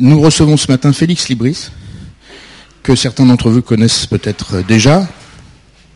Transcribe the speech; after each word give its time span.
Nous 0.00 0.20
recevons 0.20 0.56
ce 0.56 0.70
matin 0.70 0.92
Félix 0.92 1.28
Libris, 1.28 1.70
que 2.84 2.94
certains 2.94 3.26
d'entre 3.26 3.50
vous 3.50 3.62
connaissent 3.62 4.06
peut-être 4.06 4.62
déjà, 4.62 5.08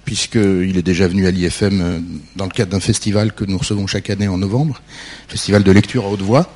puisqu'il 0.05 0.77
est 0.77 0.83
déjà 0.83 1.07
venu 1.07 1.27
à 1.29 1.31
l'IFM 1.31 1.81
euh, 1.81 1.99
dans 2.35 2.47
le 2.47 2.51
cadre 2.51 2.73
d'un 2.73 2.81
festival 2.81 3.33
que 3.33 3.45
nous 3.45 3.57
recevons 3.59 3.87
chaque 3.87 4.11
année 4.11 4.27
en 4.27 4.39
novembre, 4.39 4.83
festival 5.29 5.63
de 5.63 5.71
lecture 5.71 6.05
à 6.05 6.09
haute 6.09 6.23
voix. 6.23 6.53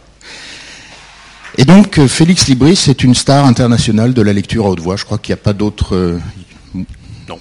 Et 1.56 1.64
donc, 1.64 1.98
euh, 1.98 2.08
Félix 2.08 2.48
Libris 2.48 2.86
est 2.88 3.04
une 3.04 3.14
star 3.14 3.46
internationale 3.46 4.12
de 4.12 4.22
la 4.22 4.32
lecture 4.32 4.66
à 4.66 4.70
haute 4.70 4.80
voix. 4.80 4.96
Je 4.96 5.04
crois 5.04 5.18
qu'il 5.18 5.32
n'y 5.32 5.40
a 5.40 5.44
pas 5.44 5.52
d'autre 5.52 5.94
euh, 5.94 6.18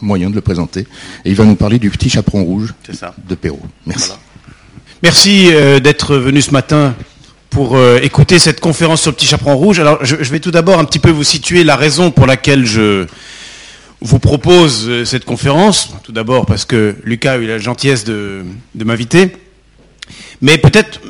moyen 0.01 0.29
de 0.29 0.35
le 0.35 0.41
présenter. 0.41 0.81
Et 1.25 1.31
il 1.31 1.35
va 1.35 1.45
nous 1.45 1.55
parler 1.55 1.79
du 1.79 1.89
petit 1.89 2.09
chaperon 2.09 2.43
rouge 2.43 2.75
de 3.27 3.35
Perrault. 3.35 3.65
Merci. 3.87 4.11
Merci 5.01 5.49
d'être 5.83 6.15
venu 6.15 6.41
ce 6.41 6.51
matin 6.51 6.95
pour 7.55 7.79
écouter 8.03 8.37
cette 8.37 8.59
conférence 8.59 9.01
sur 9.01 9.11
le 9.11 9.15
petit 9.15 9.27
chaperon 9.27 9.55
rouge. 9.55 9.79
Alors, 9.79 10.03
je, 10.03 10.15
vais 10.15 10.41
tout 10.41 10.51
d'abord 10.51 10.77
un 10.77 10.83
petit 10.83 10.99
peu 10.99 11.09
vous 11.09 11.23
situer 11.23 11.63
la 11.63 11.77
raison 11.77 12.11
pour 12.11 12.25
laquelle 12.25 12.66
je, 12.66 13.07
vous 14.02 14.20
propose 14.20 14.88
euh, 14.88 15.05
cette 15.05 15.25
conférence, 15.25 15.94
tout 16.03 16.11
d'abord 16.11 16.45
parce 16.45 16.66
que 16.66 16.95
Lucas 17.03 17.33
a 17.33 17.38
eu 17.38 17.47
la 17.47 17.57
gentillesse 17.57 18.03
de, 18.03 18.44
m'inviter, 18.75 19.35
mais 20.41 20.57
peut-être 20.57 21.02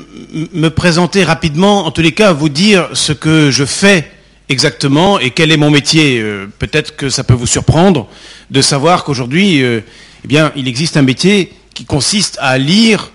me 0.53 0.69
présenter 0.69 1.23
rapidement, 1.23 1.85
en 1.85 1.91
tous 1.91 2.01
les 2.01 2.13
cas, 2.13 2.31
vous 2.31 2.49
dire 2.49 2.89
ce 2.93 3.11
que 3.11 3.51
je 3.51 3.65
fais 3.65 4.11
exactement 4.47 5.19
et 5.19 5.31
quel 5.31 5.51
est 5.51 5.57
mon 5.57 5.71
métier. 5.71 6.19
Euh, 6.21 6.47
peut-être 6.59 6.95
que 6.95 7.09
ça 7.09 7.23
peut 7.23 7.33
vous 7.33 7.47
surprendre 7.47 8.07
de 8.51 8.61
savoir 8.61 9.03
qu'aujourd'hui, 9.03 9.61
euh, 9.63 9.81
eh 10.29 10.37
il 10.55 10.67
existe 10.67 10.95
un 10.95 11.01
métier 11.01 11.51
qui 11.73 11.85
consiste 11.85 12.37
à 12.39 12.57
lire 12.57 13.11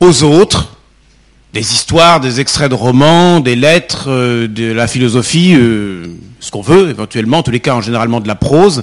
aux 0.00 0.22
autres 0.22 0.76
des 1.52 1.72
histoires, 1.72 2.20
des 2.20 2.40
extraits 2.40 2.70
de 2.70 2.74
romans, 2.74 3.40
des 3.40 3.56
lettres, 3.56 4.08
de 4.46 4.72
la 4.72 4.86
philosophie, 4.86 5.56
ce 6.40 6.50
qu'on 6.50 6.62
veut, 6.62 6.90
éventuellement, 6.90 7.38
en 7.38 7.42
tous 7.42 7.50
les 7.50 7.60
cas, 7.60 7.74
en 7.74 7.80
généralement 7.80 8.20
de 8.20 8.28
la 8.28 8.34
prose. 8.34 8.82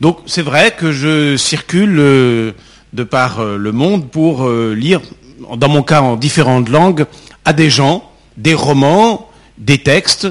Donc 0.00 0.18
c'est 0.26 0.42
vrai 0.42 0.74
que 0.76 0.92
je 0.92 1.36
circule 1.36 1.98
euh, 1.98 2.52
de 2.94 3.04
par 3.04 3.40
euh, 3.40 3.58
le 3.58 3.70
monde 3.70 4.10
pour 4.10 4.46
euh, 4.46 4.74
lire, 4.74 5.00
dans 5.56 5.68
mon 5.68 5.82
cas 5.82 6.00
en 6.00 6.16
différentes 6.16 6.70
langues, 6.70 7.04
à 7.44 7.52
des 7.52 7.68
gens, 7.68 8.10
des 8.38 8.54
romans, 8.54 9.28
des 9.58 9.78
textes, 9.78 10.26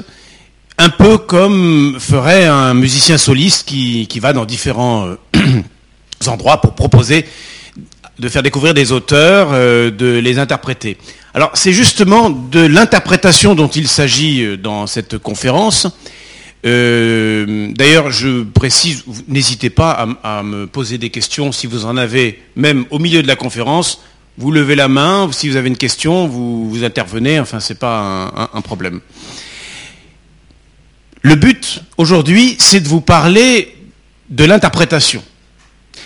un 0.76 0.88
peu 0.88 1.18
comme 1.18 1.98
ferait 2.00 2.46
un 2.46 2.74
musicien 2.74 3.16
soliste 3.16 3.68
qui 3.68 4.20
va 4.20 4.32
dans 4.32 4.44
différents 4.44 5.08
endroits 6.26 6.60
pour 6.60 6.74
proposer 6.74 7.26
de 8.20 8.28
faire 8.28 8.42
découvrir 8.42 8.74
des 8.74 8.92
auteurs, 8.92 9.50
de 9.50 10.18
les 10.22 10.38
interpréter. 10.38 10.96
Alors 11.34 11.50
c'est 11.54 11.72
justement 11.72 12.30
de 12.30 12.60
l'interprétation 12.60 13.54
dont 13.54 13.68
il 13.68 13.88
s'agit 13.88 14.58
dans 14.58 14.86
cette 14.86 15.18
conférence, 15.18 15.88
euh, 16.66 17.72
d'ailleurs, 17.74 18.10
je 18.10 18.42
précise, 18.42 19.04
n'hésitez 19.28 19.70
pas 19.70 20.06
à, 20.22 20.42
me 20.42 20.66
poser 20.66 20.98
des 20.98 21.10
questions 21.10 21.52
si 21.52 21.66
vous 21.66 21.86
en 21.86 21.96
avez, 21.96 22.42
même 22.56 22.84
au 22.90 22.98
milieu 22.98 23.22
de 23.22 23.28
la 23.28 23.36
conférence. 23.36 24.02
Vous 24.36 24.50
levez 24.50 24.74
la 24.74 24.88
main, 24.88 25.28
si 25.32 25.48
vous 25.48 25.56
avez 25.56 25.68
une 25.68 25.76
question, 25.76 26.26
vous, 26.26 26.68
vous 26.68 26.84
intervenez, 26.84 27.40
enfin, 27.40 27.60
ce 27.60 27.72
n'est 27.72 27.78
pas 27.78 28.50
un, 28.52 28.60
problème. 28.60 29.00
Le 31.22 31.34
but, 31.34 31.82
aujourd'hui, 31.98 32.56
c'est 32.58 32.80
de 32.80 32.88
vous 32.88 33.02
parler 33.02 33.76
de 34.30 34.44
l'interprétation. 34.44 35.22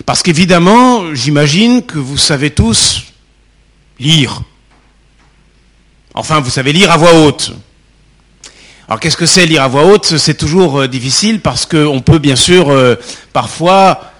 Parce 0.06 0.22
qu'évidemment, 0.22 1.14
j'imagine 1.14 1.82
que 1.82 1.98
vous 1.98 2.18
savez 2.18 2.50
tous 2.50 3.04
lire. 3.98 4.42
Enfin, 6.14 6.40
vous 6.40 6.50
savez 6.50 6.72
lire 6.72 6.90
à 6.90 6.96
voix 6.96 7.14
haute. 7.14 7.52
Alors 8.86 9.00
qu'est-ce 9.00 9.16
que 9.16 9.26
c'est 9.26 9.46
lire 9.46 9.62
à 9.62 9.68
voix 9.68 9.86
haute? 9.86 10.18
C'est 10.18 10.36
toujours 10.36 10.80
euh, 10.80 10.88
difficile 10.88 11.40
parce 11.40 11.64
qu'on 11.64 12.00
peut 12.00 12.18
bien 12.18 12.36
sûr 12.36 12.68
euh, 12.68 12.96
parfois 13.32 14.12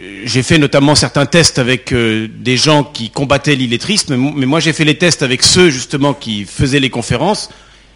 euh, 0.00 0.22
j'ai 0.24 0.42
fait 0.42 0.56
notamment 0.56 0.94
certains 0.94 1.26
tests 1.26 1.58
avec 1.58 1.92
des 1.92 2.56
gens 2.56 2.84
qui 2.84 3.10
combattaient 3.10 3.54
l'illettrisme, 3.54 4.16
mais 4.16 4.46
moi 4.46 4.60
j'ai 4.60 4.72
fait 4.72 4.84
les 4.84 4.96
tests 4.96 5.22
avec 5.22 5.42
ceux 5.42 5.68
justement 5.68 6.14
qui 6.14 6.46
faisaient 6.46 6.80
les 6.80 6.88
conférences, 6.88 7.50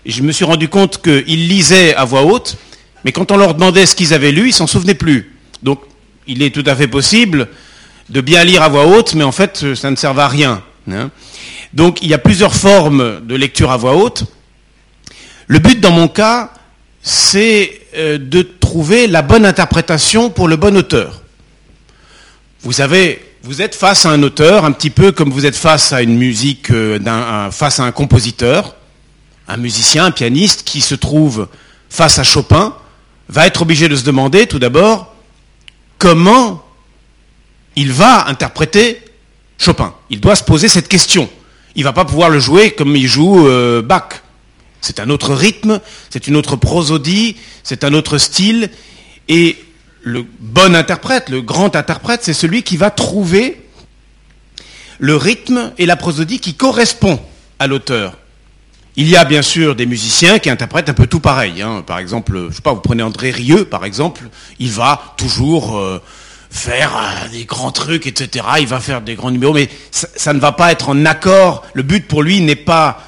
et 0.05 0.11
je 0.11 0.22
me 0.22 0.32
suis 0.32 0.44
rendu 0.44 0.69
compte 0.69 1.00
qu'ils 1.00 1.49
lisaient 1.49 1.94
à 1.94 2.05
voix 2.05 2.25
haute, 2.25 2.56
mais 3.05 3.12
quand 3.12 3.31
on 3.31 3.37
leur 3.37 3.55
demandait 3.55 3.87
ce 3.87 3.94
qu'ils 3.94 4.12
avaient 4.12 4.32
lu, 4.32 4.49
ils 4.49 4.53
s'en 4.53 4.66
souvenaient 4.66 4.94
plus. 4.94 5.32
Donc 5.62 5.81
il 6.27 6.43
est 6.43 6.55
tout 6.55 6.65
à 6.66 6.77
fait 6.77 6.88
possible 6.88 7.49
de 8.09 8.21
bien 8.21 8.44
lire 8.44 8.62
à 8.62 8.69
voix 8.69 8.87
haute, 8.87 9.15
mais 9.15 9.25
en 9.25 9.33
fait 9.33 9.75
ça 9.75 9.91
ne 9.91 9.97
sert 9.97 10.19
à 10.19 10.28
rien. 10.28 10.62
Hein. 10.91 11.10
Donc 11.72 12.03
il 12.03 12.09
y 12.09 12.15
a 12.15 12.19
plusieurs 12.19 12.55
formes 12.55 13.21
de 13.27 13.34
lecture 13.34 13.71
à 13.71 13.77
voix 13.77 13.97
haute. 13.97 14.25
Le 15.47 15.59
but 15.59 15.81
dans 15.81 15.91
mon 15.91 16.09
cas, 16.09 16.53
c'est 17.03 17.81
euh, 17.97 18.19
de 18.19 18.43
trouver 18.43 19.06
la 19.06 19.22
bonne 19.22 19.44
interprétation 19.44 20.31
pour 20.31 20.49
le 20.49 20.56
bon 20.56 20.77
auteur. 20.77 21.22
Vous 22.62 22.81
êtes 22.81 23.75
face 23.75 24.06
à 24.06 24.11
un 24.11 24.22
auteur, 24.22 24.65
un 24.65 24.72
petit 24.72 24.91
peu 24.91 25.11
comme 25.11 25.31
vous 25.31 25.47
êtes 25.47 25.56
face 25.56 25.93
à 25.93 26.03
une 26.03 26.16
musique, 26.16 26.71
euh, 26.71 27.50
face 27.50 27.81
à 27.81 27.84
un 27.84 27.93
compositeur, 27.93 28.77
un 29.49 29.56
musicien, 29.56 30.06
un 30.06 30.11
pianiste 30.12 30.62
qui 30.65 30.81
se 30.81 30.94
trouve 30.94 31.49
face 31.91 32.19
à 32.21 32.22
Chopin, 32.22 32.75
va 33.28 33.47
être 33.47 33.62
obligé 33.62 33.88
de 33.88 33.97
se 33.97 34.05
demander 34.05 34.47
tout 34.47 34.61
d'abord 34.61 35.12
comment 36.03 36.65
il 37.77 37.93
va 37.93 38.27
interpréter 38.27 39.01
Chopin. 39.57 39.95
Il 40.11 40.21
doit 40.21 40.35
se 40.35 40.43
poser 40.43 40.67
cette 40.67 40.89
question. 40.89 41.31
Il 41.77 41.83
ne 41.83 41.85
va 41.85 41.93
pas 41.93 42.05
pouvoir 42.05 42.29
le 42.29 42.41
jouer 42.41 42.73
comme 42.73 42.97
il 42.97 43.07
joue 43.07 43.47
euh, 43.47 43.83
Bach. 43.83 44.23
C'est 44.81 44.99
un 44.99 45.09
autre 45.11 45.33
rythme, 45.33 45.79
c'est 46.11 46.27
une 46.27 46.35
autre 46.35 46.57
prosodie, 46.57 47.37
c'est 47.62 47.85
un 47.85 47.95
autre 47.95 48.19
style. 48.19 48.69
Et 49.29 49.57
le 50.03 50.27
bon 50.41 50.75
interprète, 50.75 51.29
le 51.29 51.41
grand 51.41 51.77
interprète, 51.77 52.25
c'est 52.25 52.35
celui 52.35 52.65
qui 52.65 52.77
va 52.77 52.91
trouver 52.91 53.65
le 54.99 55.15
rythme 55.15 55.73
et 55.79 55.87
la 55.87 55.95
prosodie 55.95 56.41
qui 56.41 56.55
correspond 56.55 57.21
à 57.61 57.69
l'auteur. 57.69 58.19
Il 58.97 59.09
y 59.09 59.17
a 59.17 59.25
bien 59.25 59.41
sûr 59.43 59.75
des 59.75 59.87
musiciens 59.87 60.39
qui 60.39 60.51
interprètent 60.51 60.91
un 60.91 60.95
peu 60.95 61.07
tout 61.07 61.21
pareil. 61.21 61.63
Hein. 61.63 61.83
Par 61.87 61.99
exemple, 61.99 62.49
je 62.51 62.57
sais 62.57 62.63
pas, 62.63 62.75
vous 62.75 62.81
prenez 62.81 63.03
André 63.03 63.31
Rieu, 63.31 63.65
par 63.65 63.87
exemple, 63.87 64.23
il 64.59 64.71
va 64.71 65.15
toujours 65.17 65.79
euh, 65.79 66.03
faire 66.51 66.95
euh, 66.97 67.29
des 67.31 67.47
grands 67.47 67.73
trucs, 67.73 68.07
etc. 68.07 68.45
Il 68.61 68.67
va 68.67 68.81
faire 68.81 69.01
des 69.01 69.15
grands 69.15 69.31
numéros, 69.31 69.55
mais 69.55 69.71
ça 69.91 70.35
ne 70.35 70.39
va 70.39 70.53
pas 70.53 70.73
être 70.73 70.91
en 70.91 71.07
accord. 71.07 71.65
Le 71.73 71.83
but 71.83 72.07
pour 72.07 72.23
lui 72.23 72.43
n'est 72.43 72.55
pas 72.55 73.03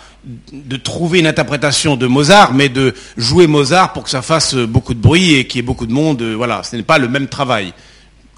de 0.53 0.77
trouver 0.77 1.19
une 1.19 1.27
interprétation 1.27 1.97
de 1.97 2.07
Mozart, 2.07 2.55
mais 2.55 2.71
de 2.71 2.95
jouer 3.17 3.47
Mozart 3.47 3.93
pour 3.93 4.05
que 4.05 4.11
ça 4.11 4.23
fasse 4.23 4.55
beaucoup 4.55 4.95
de 4.95 5.01
bruit 5.01 5.35
et 5.35 5.47
qu'il 5.47 5.59
y 5.59 5.61
ait 5.61 5.67
beaucoup 5.67 5.87
de 5.87 5.93
monde. 5.93 6.23
Euh, 6.23 6.35
voilà, 6.35 6.63
ce 6.63 6.77
n'est 6.77 6.83
pas 6.83 6.99
le 6.99 7.09
même 7.09 7.29
travail. 7.29 7.75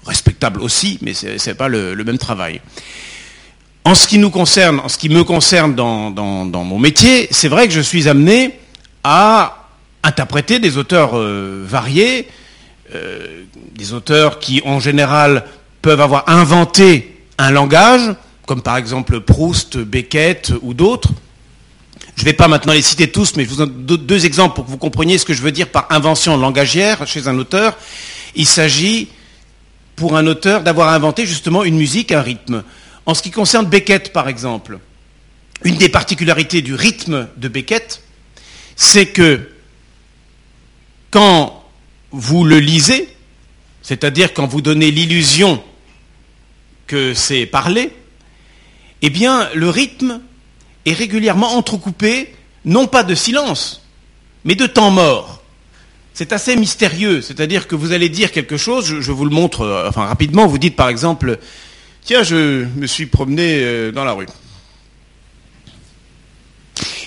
Respectable 0.05 0.61
aussi, 0.61 0.99
mais 1.01 1.13
ce 1.13 1.27
n'est 1.27 1.55
pas 1.55 1.67
le, 1.67 1.95
même 2.03 2.17
travail. 2.17 2.61
En 3.87 3.95
ce 3.95 4.05
qui 4.05 4.17
nous 4.17 4.31
concerne, 4.31 4.81
en 4.81 4.89
ce 4.89 4.97
qui 4.97 5.07
me 5.07 5.23
concerne 5.23 5.73
dans, 5.73 6.11
mon 6.11 6.77
métier, 6.77 7.29
c'est 7.31 7.47
vrai 7.47 7.69
que 7.69 7.73
je 7.73 7.79
suis 7.79 8.09
amené 8.09 8.59
à 9.05 9.65
interpréter 10.03 10.59
des 10.59 10.77
auteurs 10.77 11.11
euh, 11.17 11.63
variés, 11.65 12.27
euh, 12.93 13.43
des 13.75 13.93
auteurs 13.93 14.39
qui 14.39 14.61
en 14.65 14.81
général 14.81 15.45
peuvent 15.81 16.01
avoir 16.01 16.27
inventé 16.27 17.17
un 17.37 17.49
langage, 17.49 18.13
comme 18.45 18.61
par 18.61 18.75
exemple 18.75 19.21
Proust, 19.21 19.77
Beckett 19.77 20.51
ou 20.63 20.73
d'autres, 20.73 21.11
je 22.17 22.23
ne 22.23 22.25
vais 22.25 22.33
pas 22.33 22.49
maintenant 22.49 22.73
les 22.73 22.81
citer 22.81 23.09
tous, 23.09 23.37
mais 23.37 23.45
je 23.45 23.49
vous 23.51 23.65
donne 23.65 24.05
deux 24.05 24.25
exemples 24.25 24.55
pour 24.55 24.65
que 24.65 24.69
vous 24.69 24.77
compreniez 24.77 25.17
ce 25.17 25.23
que 25.23 25.33
je 25.33 25.41
veux 25.41 25.53
dire 25.53 25.69
par 25.69 25.87
invention 25.91 26.35
langagière 26.35 27.07
chez 27.07 27.29
un 27.29 27.37
auteur. 27.37 27.77
Il 28.35 28.47
s'agit, 28.47 29.07
pour 29.95 30.17
un 30.17 30.27
auteur, 30.27 30.61
d'avoir 30.61 30.89
inventé 30.89 31.25
justement 31.25 31.63
une 31.63 31.77
musique, 31.77 32.11
un 32.11 32.21
rythme. 32.21 32.63
En 33.07 33.13
ce 33.13 33.21
qui 33.21 33.31
concerne 33.31 33.65
Beckett, 33.65 34.11
par 34.11 34.27
exemple, 34.27 34.79
une 35.63 35.77
des 35.77 35.87
particularités 35.87 36.61
du 36.61 36.75
rythme 36.75 37.29
de 37.37 37.47
Beckett, 37.47 38.03
c'est 38.75 39.07
que 39.07 39.49
quand 41.09 41.63
vous 42.11 42.43
le 42.43 42.59
lisez, 42.59 43.07
c'est-à-dire 43.81 44.33
quand 44.33 44.45
vous 44.45 44.61
donnez 44.61 44.91
l'illusion 44.91 45.63
que 46.85 47.13
c'est 47.13 47.45
parlé, 47.45 47.93
eh 49.01 49.09
bien, 49.09 49.49
le 49.55 49.69
rythme 49.69 50.19
est 50.85 50.93
régulièrement 50.93 51.55
entrecoupé, 51.55 52.35
non 52.65 52.87
pas 52.87 53.03
de 53.03 53.15
silence, 53.15 53.87
mais 54.43 54.55
de 54.55 54.67
temps 54.67 54.91
mort. 54.91 55.41
C'est 56.13 56.33
assez 56.33 56.57
mystérieux, 56.57 57.21
c'est-à-dire 57.21 57.67
que 57.67 57.75
vous 57.75 57.93
allez 57.93 58.09
dire 58.09 58.33
quelque 58.33 58.57
chose, 58.57 58.99
je, 58.99 59.11
vous 59.13 59.23
le 59.23 59.31
montre 59.31 59.61
euh, 59.61 59.89
rapidement, 59.91 60.45
vous 60.45 60.57
dites 60.57 60.75
par 60.75 60.89
exemple, 60.89 61.39
tiens, 62.07 62.23
je 62.23 62.63
me 62.63 62.87
suis 62.87 63.05
promené 63.05 63.59
euh, 63.59 63.91
dans 63.91 64.05
la 64.05 64.13
rue. 64.13 64.27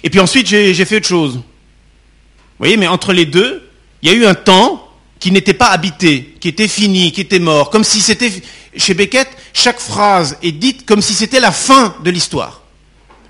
Et 0.03 0.11
puis 0.11 0.21
ensuite, 0.21 0.47
j'ai 0.47 0.85
fait 0.85 0.99
autre 0.99 1.09
chose. 1.09 1.37
Vous 1.37 1.43
voyez, 2.59 2.77
mais 2.77 2.87
entre 2.87 3.13
les 3.15 3.25
deux, 3.25 3.67
il 4.03 4.11
y 4.11 4.13
a 4.13 4.15
eu 4.15 4.27
un 4.27 4.35
temps 4.35 4.87
qui 5.19 5.33
n'était 5.33 5.55
pas 5.55 5.69
habité, 5.69 6.35
qui 6.39 6.49
était 6.49 6.69
fini, 6.69 7.13
qui 7.13 7.23
était 7.23 7.39
mort, 7.39 7.71
comme 7.71 7.85
si 7.85 8.01
c'était, 8.01 8.31
chez 8.77 8.95
Beckett, 8.95 9.29
chaque 9.55 9.81
phrase 9.81 10.37
est 10.43 10.53
dite 10.53 10.85
comme 10.87 11.01
si 11.01 11.15
c'était 11.15 11.41
la 11.41 11.53
fin 11.53 11.97
de 12.05 12.11
l'histoire. 12.11 12.63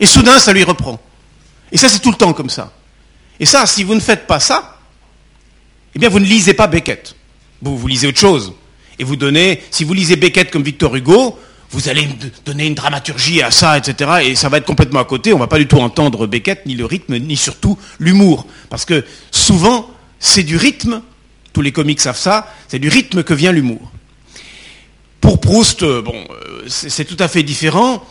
Et 0.00 0.06
soudain, 0.06 0.38
ça 0.38 0.52
lui 0.52 0.64
reprend. 0.64 1.00
Et 1.70 1.78
ça, 1.78 1.88
c'est 1.88 2.00
tout 2.00 2.10
le 2.10 2.16
temps 2.16 2.32
comme 2.32 2.50
ça. 2.50 2.72
Et 3.38 3.46
ça, 3.46 3.66
si 3.66 3.84
vous 3.84 3.94
ne 3.94 4.00
faites 4.00 4.26
pas 4.26 4.40
ça, 4.40 4.78
eh 5.94 5.98
bien, 6.00 6.08
vous 6.08 6.18
ne 6.18 6.24
lisez 6.26 6.54
pas 6.54 6.66
Beckett. 6.66 7.14
Vous, 7.62 7.78
vous 7.78 7.86
lisez 7.86 8.08
autre 8.08 8.20
chose. 8.20 8.54
Et 8.98 9.04
vous 9.04 9.16
donnez, 9.16 9.62
si 9.70 9.84
vous 9.84 9.94
lisez 9.94 10.16
Beckett 10.16 10.50
comme 10.50 10.62
Victor 10.62 10.94
Hugo, 10.96 11.38
vous 11.72 11.88
allez 11.88 12.08
donner 12.44 12.66
une 12.66 12.74
dramaturgie 12.74 13.42
à 13.42 13.50
ça, 13.50 13.78
etc. 13.78 14.10
Et 14.24 14.34
ça 14.34 14.48
va 14.48 14.58
être 14.58 14.66
complètement 14.66 15.00
à 15.00 15.04
côté. 15.04 15.32
On 15.32 15.38
va 15.38 15.46
pas 15.46 15.58
du 15.58 15.68
tout 15.68 15.78
entendre 15.78 16.26
Beckett, 16.26 16.66
ni 16.66 16.74
le 16.74 16.84
rythme, 16.84 17.16
ni 17.16 17.36
surtout 17.36 17.78
l'humour. 17.98 18.46
Parce 18.68 18.84
que 18.84 19.04
souvent, 19.30 19.88
c'est 20.18 20.42
du 20.42 20.56
rythme, 20.56 21.02
tous 21.52 21.62
les 21.62 21.72
comiques 21.72 22.00
savent 22.00 22.18
ça, 22.18 22.52
c'est 22.66 22.80
du 22.80 22.88
rythme 22.88 23.22
que 23.22 23.34
vient 23.34 23.52
l'humour. 23.52 23.92
Pour 25.20 25.40
Proust, 25.40 25.82
euh, 25.82 26.02
euh, 26.06 26.64
c'est 26.66 27.04
tout 27.04 27.16
à 27.18 27.28
fait 27.28 27.42
différent. 27.42 28.04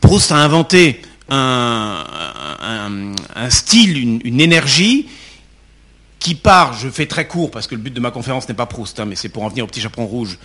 Proust 0.00 0.30
a 0.30 0.36
inventé 0.36 1.02
un, 1.28 2.04
style, 3.48 4.20
une, 4.24 4.40
énergie 4.40 5.08
qui 6.18 6.34
part, 6.34 6.74
je 6.74 6.88
fais 6.88 7.06
très 7.06 7.26
court 7.26 7.50
parce 7.50 7.66
que 7.66 7.74
le 7.74 7.80
but 7.80 7.94
de 7.94 8.00
ma 8.00 8.10
conférence 8.10 8.48
n'est 8.48 8.54
pas 8.54 8.66
Proust, 8.66 9.00
hein, 9.00 9.06
mais 9.06 9.16
c'est 9.16 9.28
pour 9.28 9.42
en 9.42 9.48
venir 9.48 9.64
au 9.64 9.66
petit 9.66 9.80
chaperon 9.80 10.06
rouge. 10.06 10.38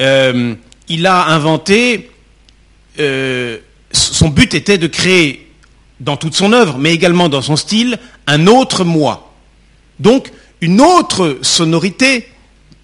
Euh, 0.00 0.54
il 0.90 1.06
a 1.06 1.28
inventé, 1.28 2.10
son 2.98 4.28
but 4.28 4.52
était 4.52 4.76
de 4.76 4.86
créer 4.86 5.50
dans 6.00 6.16
toute 6.16 6.34
son 6.34 6.52
œuvre, 6.52 6.76
mais 6.78 6.92
également 6.92 7.28
dans 7.28 7.42
son 7.42 7.56
style, 7.56 7.98
un 8.26 8.46
autre 8.46 8.84
moi. 8.84 9.32
Donc, 9.98 10.30
une 10.60 10.80
autre 10.80 11.38
sonorité 11.42 12.28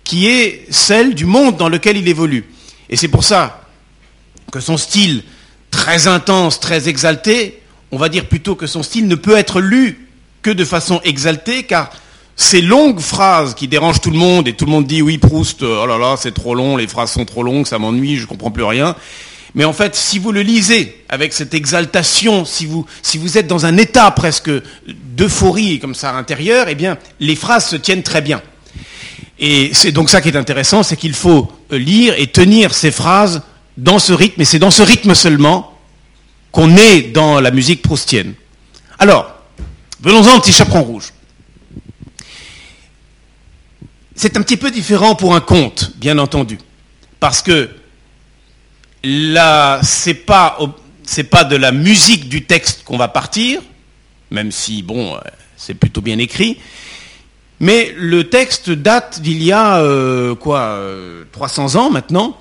qui 0.04 0.28
est 0.28 0.66
celle 0.70 1.14
du 1.14 1.26
monde 1.26 1.56
dans 1.56 1.68
lequel 1.68 1.96
il 1.96 2.08
évolue. 2.08 2.48
Et 2.88 2.96
c'est 2.96 3.08
pour 3.08 3.24
ça 3.24 3.66
que 4.52 4.60
son 4.60 4.76
style 4.76 5.24
très 5.70 6.06
intense, 6.06 6.60
très 6.60 6.88
exalté, 6.88 7.60
on 7.90 7.98
va 7.98 8.08
dire 8.08 8.26
plutôt 8.26 8.54
que 8.54 8.66
son 8.66 8.82
style 8.82 9.08
ne 9.08 9.16
peut 9.16 9.36
être 9.36 9.60
lu 9.60 10.08
que 10.42 10.50
de 10.50 10.64
façon 10.64 11.00
exaltée, 11.04 11.64
car 11.64 11.90
ces 12.36 12.60
longues 12.60 13.00
phrases 13.00 13.54
qui 13.54 13.66
dérangent 13.66 14.00
tout 14.00 14.10
le 14.10 14.18
monde, 14.18 14.46
et 14.46 14.52
tout 14.52 14.66
le 14.66 14.70
monde 14.70 14.86
dit 14.86 15.00
oui, 15.00 15.16
Proust, 15.16 15.62
oh 15.62 15.86
là 15.86 15.96
là, 15.96 16.16
c'est 16.18 16.34
trop 16.34 16.54
long, 16.54 16.76
les 16.76 16.86
phrases 16.86 17.10
sont 17.10 17.24
trop 17.24 17.42
longues, 17.42 17.66
ça 17.66 17.78
m'ennuie, 17.78 18.16
je 18.16 18.26
comprends 18.26 18.50
plus 18.50 18.64
rien. 18.64 18.94
Mais 19.54 19.64
en 19.64 19.72
fait, 19.72 19.96
si 19.96 20.18
vous 20.18 20.32
le 20.32 20.42
lisez 20.42 21.02
avec 21.08 21.32
cette 21.32 21.54
exaltation, 21.54 22.44
si 22.44 22.66
vous, 22.66 22.84
si 23.00 23.16
vous 23.16 23.38
êtes 23.38 23.46
dans 23.46 23.64
un 23.64 23.78
état 23.78 24.10
presque 24.10 24.50
d'euphorie 24.86 25.78
comme 25.78 25.94
ça 25.94 26.10
à 26.10 26.12
l'intérieur, 26.12 26.66
eh 26.68 26.74
bien, 26.74 26.98
les 27.20 27.36
phrases 27.36 27.66
se 27.66 27.76
tiennent 27.76 28.02
très 28.02 28.20
bien. 28.20 28.42
Et 29.38 29.70
c'est 29.72 29.92
donc 29.92 30.10
ça 30.10 30.20
qui 30.20 30.28
est 30.28 30.36
intéressant, 30.36 30.82
c'est 30.82 30.96
qu'il 30.96 31.14
faut 31.14 31.50
lire 31.70 32.14
et 32.18 32.26
tenir 32.26 32.74
ces 32.74 32.90
phrases 32.90 33.42
dans 33.78 33.98
ce 33.98 34.12
rythme, 34.12 34.42
et 34.42 34.44
c'est 34.44 34.58
dans 34.58 34.70
ce 34.70 34.82
rythme 34.82 35.14
seulement 35.14 35.72
qu'on 36.52 36.76
est 36.76 37.12
dans 37.12 37.40
la 37.40 37.50
musique 37.50 37.80
proustienne. 37.80 38.34
Alors, 38.98 39.34
venons-en 40.00 40.36
au 40.36 40.40
petit 40.40 40.52
chaperon 40.52 40.82
rouge. 40.82 41.12
C'est 44.18 44.38
un 44.38 44.42
petit 44.42 44.56
peu 44.56 44.70
différent 44.70 45.14
pour 45.14 45.34
un 45.34 45.40
conte, 45.40 45.92
bien 45.96 46.16
entendu, 46.16 46.58
parce 47.20 47.42
que 47.42 47.68
là, 49.04 49.78
c'est 49.82 50.14
pas, 50.14 50.56
de 50.58 51.56
la 51.56 51.70
musique 51.70 52.30
du 52.30 52.46
texte 52.46 52.82
qu'on 52.84 52.96
va 52.96 53.08
partir, 53.08 53.60
même 54.30 54.50
si, 54.50 54.82
bon, 54.82 55.14
euh, 55.14 55.18
c'est 55.58 55.74
plutôt 55.74 56.00
bien 56.00 56.16
écrit, 56.18 56.58
mais 57.60 57.94
le 57.94 58.30
texte 58.30 58.70
date 58.70 59.20
d'il 59.20 59.42
y 59.42 59.52
a, 59.52 59.80
euh, 59.80 60.34
quoi, 60.34 60.80
300 61.32 61.74
euh, 61.74 61.78
ans 61.78 61.90
maintenant, 61.90 62.38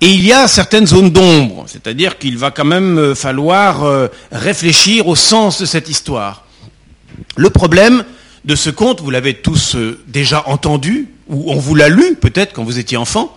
et 0.00 0.10
il 0.10 0.24
y 0.24 0.32
a 0.32 0.46
certaines 0.46 0.86
zones 0.86 1.10
d'ombre, 1.10 1.64
c'est-à-dire 1.66 2.18
qu'il 2.18 2.38
va 2.38 2.52
quand 2.52 2.64
même 2.64 3.16
falloir 3.16 4.08
réfléchir 4.30 5.08
au 5.08 5.16
sens 5.16 5.60
de 5.60 5.66
cette 5.66 5.88
histoire. 5.88 6.44
Le 7.36 7.50
problème 7.50 8.04
de 8.44 8.54
ce 8.54 8.70
conte, 8.70 9.00
vous 9.00 9.10
l'avez 9.10 9.34
tous 9.34 9.76
déjà 10.06 10.48
entendu, 10.48 11.08
ou 11.28 11.52
on 11.52 11.56
vous 11.56 11.74
l'a 11.74 11.88
lu 11.88 12.16
peut-être 12.16 12.52
quand 12.52 12.64
vous 12.64 12.78
étiez 12.78 12.96
enfant, 12.96 13.36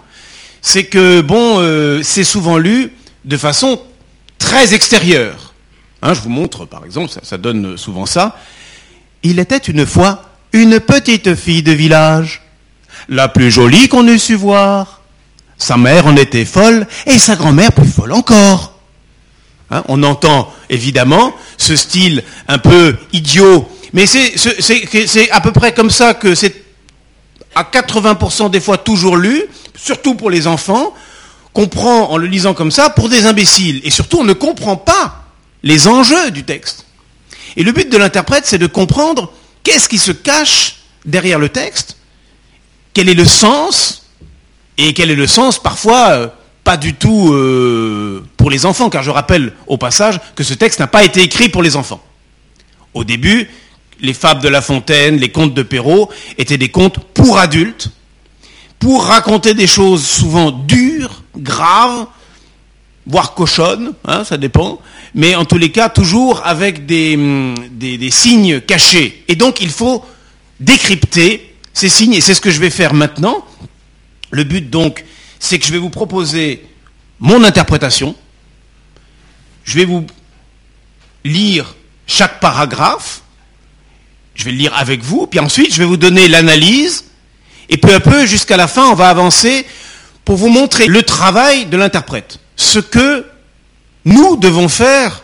c'est 0.61 0.85
que, 0.85 1.21
bon, 1.21 1.59
euh, 1.59 2.01
c'est 2.01 2.23
souvent 2.23 2.57
lu 2.57 2.91
de 3.23 3.37
façon 3.37 3.79
très 4.39 4.73
extérieure. 4.73 5.53
Hein, 6.01 6.13
je 6.13 6.21
vous 6.21 6.29
montre, 6.29 6.65
par 6.65 6.85
exemple, 6.85 7.11
ça, 7.21 7.37
donne 7.37 7.77
souvent 7.77 8.05
ça. 8.05 8.35
Il 9.21 9.39
était 9.39 9.57
une 9.57 9.85
fois 9.85 10.23
une 10.53 10.79
petite 10.79 11.35
fille 11.35 11.61
de 11.61 11.71
village, 11.71 12.41
la 13.09 13.27
plus 13.27 13.51
jolie 13.51 13.87
qu'on 13.87 14.07
eût 14.07 14.17
su 14.17 14.35
voir. 14.35 15.01
Sa 15.57 15.77
mère 15.77 16.07
en 16.07 16.15
était 16.15 16.45
folle 16.45 16.87
et 17.05 17.17
sa 17.17 17.35
grand-mère 17.35 17.71
plus 17.71 17.87
folle 17.87 18.13
encore. 18.13 18.73
Hein, 19.71 19.83
on 19.87 20.01
entend 20.03 20.51
évidemment 20.69 21.33
ce 21.57 21.75
style 21.75 22.23
un 22.47 22.57
peu 22.57 22.95
idiot, 23.13 23.69
mais 23.95 24.07
c'est 24.07 25.31
à 25.31 25.39
peu 25.39 25.53
près 25.53 25.73
comme 25.73 25.89
ça 25.89 26.13
que 26.13 26.35
c'est 26.35 26.65
à 27.55 27.63
80% 27.63 28.49
des 28.49 28.59
fois 28.59 28.77
toujours 28.77 29.15
lu, 29.15 29.41
surtout 29.73 30.15
pour 30.15 30.29
les 30.29 30.47
enfants, 30.47 30.93
qu'on 31.53 31.69
prend 31.69 32.11
en 32.11 32.17
le 32.17 32.27
lisant 32.27 32.53
comme 32.53 32.71
ça 32.71 32.89
pour 32.89 33.07
des 33.07 33.25
imbéciles. 33.25 33.79
Et 33.85 33.89
surtout, 33.89 34.17
on 34.19 34.25
ne 34.25 34.33
comprend 34.33 34.75
pas 34.75 35.23
les 35.63 35.87
enjeux 35.87 36.31
du 36.31 36.43
texte. 36.43 36.85
Et 37.55 37.63
le 37.63 37.71
but 37.71 37.89
de 37.89 37.97
l'interprète, 37.97 38.45
c'est 38.45 38.57
de 38.57 38.67
comprendre 38.67 39.31
qu'est-ce 39.63 39.87
qui 39.87 39.97
se 39.97 40.11
cache 40.11 40.79
derrière 41.05 41.39
le 41.39 41.47
texte, 41.47 41.95
quel 42.93 43.07
est 43.07 43.13
le 43.13 43.23
sens, 43.23 44.07
et 44.77 44.93
quel 44.93 45.09
est 45.09 45.15
le 45.15 45.27
sens 45.27 45.57
parfois 45.57 46.09
euh, 46.09 46.27
pas 46.65 46.75
du 46.75 46.95
tout 46.95 47.31
euh, 47.31 48.25
pour 48.35 48.49
les 48.49 48.65
enfants, 48.65 48.89
car 48.89 49.03
je 49.03 49.11
rappelle 49.11 49.53
au 49.67 49.77
passage 49.77 50.19
que 50.35 50.43
ce 50.43 50.53
texte 50.53 50.81
n'a 50.81 50.87
pas 50.87 51.05
été 51.05 51.21
écrit 51.21 51.47
pour 51.47 51.63
les 51.63 51.77
enfants. 51.77 52.03
Au 52.93 53.05
début, 53.05 53.49
les 53.99 54.13
fables 54.13 54.41
de 54.41 54.49
La 54.49 54.61
Fontaine, 54.61 55.17
les 55.17 55.29
contes 55.29 55.53
de 55.53 55.63
Perrault 55.63 56.09
étaient 56.37 56.57
des 56.57 56.69
contes 56.69 56.99
pour 57.13 57.37
adultes, 57.37 57.89
pour 58.79 59.05
raconter 59.05 59.53
des 59.53 59.67
choses 59.67 60.05
souvent 60.05 60.51
dures, 60.51 61.23
graves, 61.37 62.07
voire 63.07 63.33
cochonnes, 63.33 63.93
hein, 64.05 64.23
ça 64.23 64.37
dépend, 64.37 64.79
mais 65.13 65.35
en 65.35 65.45
tous 65.45 65.57
les 65.57 65.71
cas 65.71 65.89
toujours 65.89 66.45
avec 66.45 66.79
hum, 66.91 67.55
des, 67.71 68.11
signes 68.11 68.61
cachés. 68.61 69.23
Et 69.27 69.35
donc 69.35 69.61
il 69.61 69.69
faut 69.69 70.03
décrypter 70.59 71.55
ces 71.73 71.89
signes, 71.89 72.13
et 72.13 72.21
c'est 72.21 72.33
ce 72.33 72.41
que 72.41 72.51
je 72.51 72.59
vais 72.59 72.69
faire 72.69 72.93
maintenant. 72.93 73.45
Le 74.31 74.43
but 74.43 74.69
donc, 74.69 75.03
c'est 75.39 75.59
que 75.59 75.65
je 75.65 75.71
vais 75.71 75.77
vous 75.77 75.89
proposer 75.89 76.65
mon 77.19 77.43
interprétation, 77.43 78.15
je 79.63 79.77
vais 79.77 79.85
vous 79.85 80.05
lire 81.23 81.75
chaque 82.07 82.39
paragraphe, 82.39 83.21
je 84.35 84.43
vais 84.43 84.51
le 84.51 84.57
lire 84.57 84.73
avec 84.77 85.01
vous, 85.01 85.27
puis 85.27 85.39
ensuite 85.39 85.73
je 85.73 85.79
vais 85.79 85.85
vous 85.85 85.97
donner 85.97 86.27
l'analyse, 86.27 87.05
et 87.69 87.77
peu 87.77 87.93
à 87.93 87.99
peu, 87.99 88.25
jusqu'à 88.25 88.57
la 88.57 88.67
fin, 88.67 88.85
on 88.85 88.93
va 88.93 89.09
avancer 89.09 89.65
pour 90.23 90.35
vous 90.35 90.49
montrer 90.49 90.87
le 90.87 91.03
travail 91.03 91.65
de 91.65 91.77
l'interprète. 91.77 92.39
Ce 92.55 92.79
que 92.79 93.25
nous 94.05 94.37
devons 94.37 94.67
faire 94.67 95.23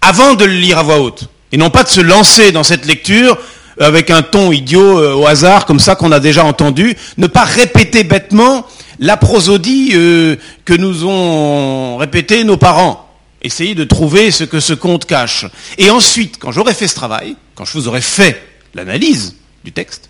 avant 0.00 0.34
de 0.34 0.44
le 0.44 0.52
lire 0.52 0.78
à 0.78 0.82
voix 0.82 1.00
haute. 1.00 1.28
Et 1.52 1.56
non 1.56 1.70
pas 1.70 1.82
de 1.82 1.88
se 1.88 2.00
lancer 2.00 2.52
dans 2.52 2.62
cette 2.62 2.86
lecture 2.86 3.36
avec 3.78 4.10
un 4.10 4.22
ton 4.22 4.52
idiot 4.52 4.98
euh, 4.98 5.14
au 5.14 5.26
hasard, 5.26 5.66
comme 5.66 5.80
ça 5.80 5.96
qu'on 5.96 6.12
a 6.12 6.20
déjà 6.20 6.44
entendu. 6.44 6.96
Ne 7.16 7.26
pas 7.26 7.44
répéter 7.44 8.04
bêtement 8.04 8.66
la 8.98 9.16
prosodie 9.16 9.92
euh, 9.94 10.36
que 10.64 10.74
nous 10.74 11.06
ont 11.06 11.96
répété 11.96 12.44
nos 12.44 12.56
parents. 12.56 13.08
Essayez 13.42 13.74
de 13.74 13.84
trouver 13.84 14.30
ce 14.30 14.44
que 14.44 14.60
ce 14.60 14.74
conte 14.74 15.06
cache. 15.06 15.46
Et 15.78 15.90
ensuite, 15.90 16.38
quand 16.38 16.52
j'aurai 16.52 16.74
fait 16.74 16.88
ce 16.88 16.94
travail, 16.94 17.36
quand 17.60 17.66
je 17.66 17.74
vous 17.74 17.88
aurai 17.88 18.00
fait 18.00 18.42
l'analyse 18.72 19.36
du 19.64 19.72
texte, 19.72 20.08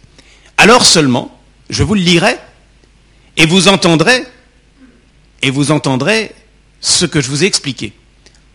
alors 0.57 0.85
seulement, 0.85 1.37
je 1.69 1.83
vous 1.83 1.95
le 1.97 2.01
lirai 2.01 2.37
et 3.37 3.45
vous 3.45 3.67
entendrez, 3.67 4.25
et 5.43 5.51
vous 5.51 5.73
entendrez 5.73 6.31
ce 6.81 7.07
que 7.07 7.21
je 7.21 7.29
vous 7.29 7.43
ai 7.43 7.49
expliqué. 7.49 7.93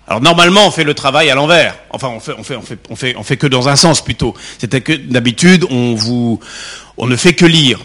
Alors 0.08 0.22
normalement, 0.22 0.66
on 0.66 0.72
fait 0.72 0.86
le 0.86 0.94
travail 0.94 1.30
à 1.30 1.36
l'envers. 1.36 1.78
Enfin, 1.90 2.08
on 2.08 2.22
fait, 2.22 2.36
on 2.38 2.44
fait, 2.44 2.56
on 2.56 2.62
fait, 2.62 2.80
on 2.90 2.96
fait, 2.96 3.16
on 3.18 3.24
fait 3.24 3.36
que 3.36 3.48
dans 3.48 3.68
un 3.68 3.76
sens 3.76 4.02
plutôt. 4.02 4.34
C'est 4.60 4.82
que 4.82 4.94
d'habitude, 4.94 5.66
on 5.70 5.94
vous, 5.94 6.40
on 6.96 7.08
ne 7.08 7.18
fait 7.18 7.34
que 7.34 7.46
lire. 7.46 7.82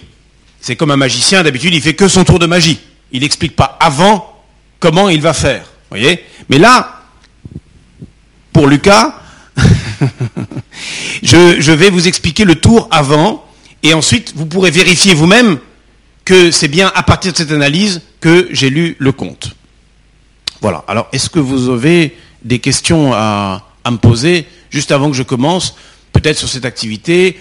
C'est 0.61 0.77
comme 0.77 0.93
un 0.93 0.97
magicien. 0.97 1.43
D'habitude, 1.43 1.75
il 1.75 1.83
fait 1.83 1.95
que 1.95 2.07
son 2.07 2.23
tour 2.23 2.39
de 2.39 2.47
magie. 2.47 2.79
Il 3.11 3.23
n'explique 3.23 3.57
pas 3.57 3.77
avant 3.81 4.45
comment 4.79 5.09
il 5.09 5.23
va 5.23 5.33
faire. 5.33 5.73
Voyez? 5.89 6.25
Mais 6.49 6.59
là, 6.59 7.01
pour 8.53 8.69
Lucas, 8.69 9.21
je, 11.23 11.73
vais 11.73 11.91
vous 11.91 12.09
expliquer 12.09 12.45
le 12.45 12.55
tour 12.55 12.89
avant 12.91 13.45
et 13.83 13.95
ensuite, 13.95 14.33
vous 14.37 14.47
pourrez 14.47 14.71
vérifier 14.71 15.15
vous-même 15.15 15.59
que 16.25 16.51
c'est 16.51 16.69
bien 16.69 16.93
à 16.95 17.03
partir 17.03 17.33
de 17.33 17.37
cette 17.37 17.53
analyse 17.53 18.03
que 18.21 18.49
j'ai 18.51 18.71
lu 18.71 18.97
le 18.99 19.13
conte. 19.13 19.57
Voilà. 20.61 20.85
Alors, 20.87 21.09
est-ce 21.13 21.31
que 21.31 21.39
vous 21.39 21.71
avez 21.71 22.17
des 22.43 22.59
questions 22.59 23.13
à, 23.15 23.65
me 23.91 23.97
poser 23.97 24.47
juste 24.69 24.93
avant 24.93 25.11
que 25.11 25.17
je 25.17 25.23
commence, 25.25 25.75
peut-être 26.13 26.39
sur 26.39 26.49
cette 26.49 26.65
activité, 26.65 27.41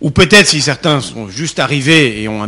ou 0.00 0.10
peut-être 0.10 0.46
si 0.46 0.60
certains 0.60 1.00
sont 1.00 1.28
juste 1.28 1.58
arrivés 1.58 2.22
et 2.22 2.28
ont 2.28 2.46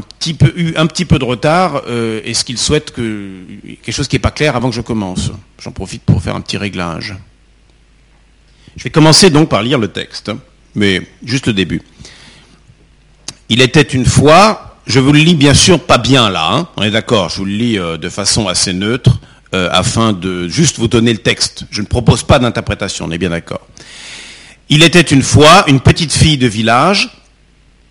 eu 0.57 0.75
un 0.77 0.87
petit 0.87 1.05
peu 1.05 1.19
de 1.19 1.25
retard, 1.25 1.83
euh, 1.89 2.21
est-ce 2.25 2.45
qu'ils 2.45 2.59
souhaitent 2.59 2.93
que 2.93 3.41
quelque 3.83 3.95
chose 3.95 4.07
qui 4.07 4.15
n'est 4.15 4.21
pas 4.21 4.31
clair 4.31 4.55
avant 4.55 4.71
que 4.71 4.77
je 4.77 4.81
commence? 4.81 5.33
J'en 5.61 5.73
profite 5.73 6.03
pour 6.03 6.23
faire 6.23 6.37
un 6.37 6.41
petit 6.41 6.57
réglage. 6.57 7.17
Je 8.77 8.85
vais 8.85 8.91
commencer 8.91 9.31
donc 9.31 9.49
par 9.49 9.63
lire 9.63 9.79
le 9.79 9.89
texte, 9.89 10.31
mais 10.75 11.03
juste 11.25 11.47
le 11.47 11.53
début. 11.53 11.83
Il 13.49 13.61
était 13.61 13.83
une 13.83 14.07
fois, 14.07 14.79
je 14.87 14.99
vous 14.99 15.13
le 15.13 15.19
lis 15.19 15.35
bien 15.35 15.55
sûr 15.55 15.81
pas 15.81 15.99
bien 15.99 16.31
là, 16.31 16.49
hein, 16.53 16.69
on 16.77 16.83
est 16.83 16.91
d'accord, 16.91 17.29
je 17.29 17.37
vous 17.37 17.45
le 17.45 17.53
lis 17.53 17.79
euh, 17.79 17.99
de 17.99 18.09
façon 18.09 18.49
assez 18.49 18.73
neutre, 18.73 19.21
euh, 19.55 19.69
afin 19.71 20.13
de 20.13 20.49
juste 20.49 20.79
vous 20.79 20.89
donner 20.89 21.13
le 21.13 21.19
texte. 21.19 21.65
Je 21.71 21.83
ne 21.83 21.87
propose 21.87 22.23
pas 22.23 22.39
d'interprétation, 22.39 23.05
on 23.07 23.11
est 23.11 23.19
bien 23.19 23.31
d'accord. 23.31 23.67
Il 24.71 24.83
était 24.83 25.03
une 25.03 25.23
fois 25.23 25.65
une 25.67 25.81
petite 25.81 26.13
fille 26.13 26.39
de 26.39 26.47
village, 26.47 27.11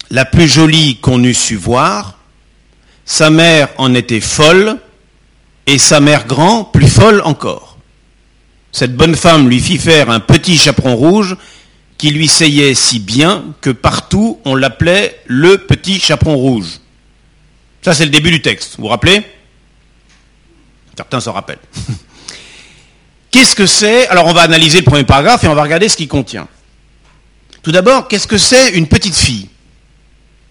la 0.09 0.25
plus 0.25 0.47
jolie 0.47 0.97
qu'on 0.97 1.23
eût 1.23 1.35
su 1.35 1.55
voir. 1.55 2.17
Sa 3.05 3.29
mère 3.29 3.69
en 3.77 3.93
était 3.93 4.19
folle, 4.19 4.79
et 5.67 5.77
sa 5.77 5.99
mère 5.99 6.25
grand 6.25 6.63
plus 6.65 6.87
folle 6.87 7.21
encore. 7.23 7.70
Cette 8.71 8.95
bonne 8.95 9.15
femme 9.15 9.49
lui 9.49 9.59
fit 9.59 9.77
faire 9.77 10.09
un 10.09 10.19
petit 10.19 10.57
chaperon 10.57 10.95
rouge 10.95 11.35
qui 11.97 12.09
lui 12.11 12.27
seyait 12.27 12.73
si 12.73 12.99
bien 12.99 13.43
que 13.61 13.69
partout 13.69 14.39
on 14.45 14.55
l'appelait 14.55 15.21
le 15.25 15.57
petit 15.57 15.99
chaperon 15.99 16.35
rouge. 16.35 16.79
Ça 17.81 17.93
c'est 17.93 18.05
le 18.05 18.11
début 18.11 18.31
du 18.31 18.41
texte, 18.41 18.75
vous 18.77 18.83
vous 18.83 18.89
rappelez? 18.89 19.23
Certains 20.95 21.19
s'en 21.19 21.33
rappellent. 21.33 21.59
qu'est-ce 23.31 23.55
que 23.55 23.65
c'est? 23.65 24.07
Alors 24.07 24.27
on 24.27 24.33
va 24.33 24.41
analyser 24.41 24.79
le 24.79 24.85
premier 24.85 25.03
paragraphe 25.03 25.43
et 25.43 25.47
on 25.47 25.55
va 25.55 25.63
regarder 25.63 25.89
ce 25.89 25.97
qu'il 25.97 26.07
contient. 26.07 26.47
Tout 27.61 27.71
d'abord, 27.71 28.07
qu'est-ce 28.07 28.27
que 28.27 28.37
c'est 28.37 28.69
une 28.69 28.87
petite 28.87 29.15
fille? 29.15 29.49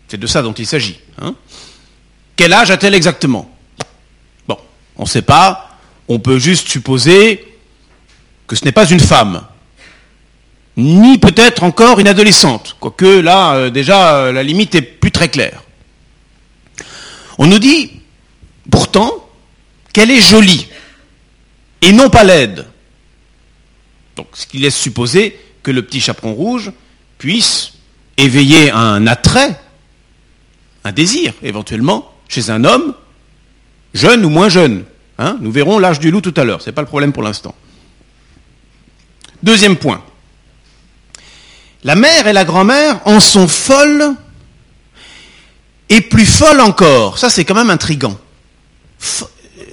C'est 0.09 0.19
de 0.19 0.27
ça 0.27 0.43
dont 0.43 0.53
il 0.53 0.67
s'agit. 0.67 1.00
Hein? 1.21 1.35
Quel 2.37 2.53
âge 2.53 2.71
a-t-elle 2.71 2.95
exactement? 2.95 3.50
Bon, 4.47 4.59
on 4.97 5.03
ne 5.03 5.09
sait 5.09 5.23
pas. 5.23 5.79
On 6.09 6.19
peut 6.19 6.39
juste 6.39 6.69
supposer 6.69 7.50
que 8.50 8.57
ce 8.57 8.64
n'est 8.64 8.73
pas 8.73 8.90
une 8.90 8.99
femme, 8.99 9.42
ni 10.76 11.19
peut-être 11.19 11.62
encore 11.62 12.00
une 12.00 12.09
adolescente, 12.09 12.76
quoique 12.80 13.07
là, 13.07 13.54
euh, 13.54 13.71
déjà, 13.71 14.16
euh, 14.16 14.33
la 14.33 14.42
limite 14.42 14.75
est 14.75 14.83
plus 14.83 15.12
très 15.12 15.28
claire. 15.28 15.62
On 17.38 17.47
nous 17.47 17.61
dit, 17.61 17.92
pourtant, 18.69 19.12
qu'elle 19.92 20.11
est 20.11 20.21
jolie, 20.21 20.66
et 21.80 21.92
non 21.92 22.11
pas 22.11 22.25
laide. 22.25 22.66
Donc, 24.16 24.26
ce 24.33 24.49
qui 24.49 24.59
laisse 24.59 24.76
supposer 24.76 25.38
que 25.62 25.71
le 25.71 25.83
petit 25.83 26.00
chaperon 26.00 26.35
rouge 26.35 26.73
puisse 27.19 27.75
éveiller 28.16 28.73
un 28.73 29.07
attrait, 29.07 29.61
un 30.83 30.90
désir, 30.90 31.35
éventuellement, 31.45 32.12
chez 32.26 32.50
un 32.50 32.64
homme, 32.64 32.95
jeune 33.95 34.25
ou 34.25 34.28
moins 34.28 34.49
jeune. 34.49 34.83
Hein. 35.19 35.38
Nous 35.40 35.52
verrons 35.52 35.78
l'âge 35.78 36.00
du 36.00 36.11
loup 36.11 36.21
tout 36.21 36.35
à 36.37 36.42
l'heure, 36.42 36.61
ce 36.62 36.71
n'est 36.71 36.75
pas 36.75 36.83
le 36.83 36.88
problème 36.88 37.12
pour 37.12 37.23
l'instant. 37.23 37.54
Deuxième 39.42 39.76
point. 39.76 40.02
La 41.82 41.94
mère 41.94 42.26
et 42.26 42.32
la 42.32 42.44
grand-mère 42.44 43.00
en 43.06 43.20
sont 43.20 43.49
folles 43.49 44.14
et 45.88 46.00
plus 46.02 46.26
folles 46.26 46.61
encore. 46.61 47.18
Ça, 47.18 47.30
c'est 47.30 47.44
quand 47.44 47.54
même 47.54 47.70
intrigant. 47.70 48.18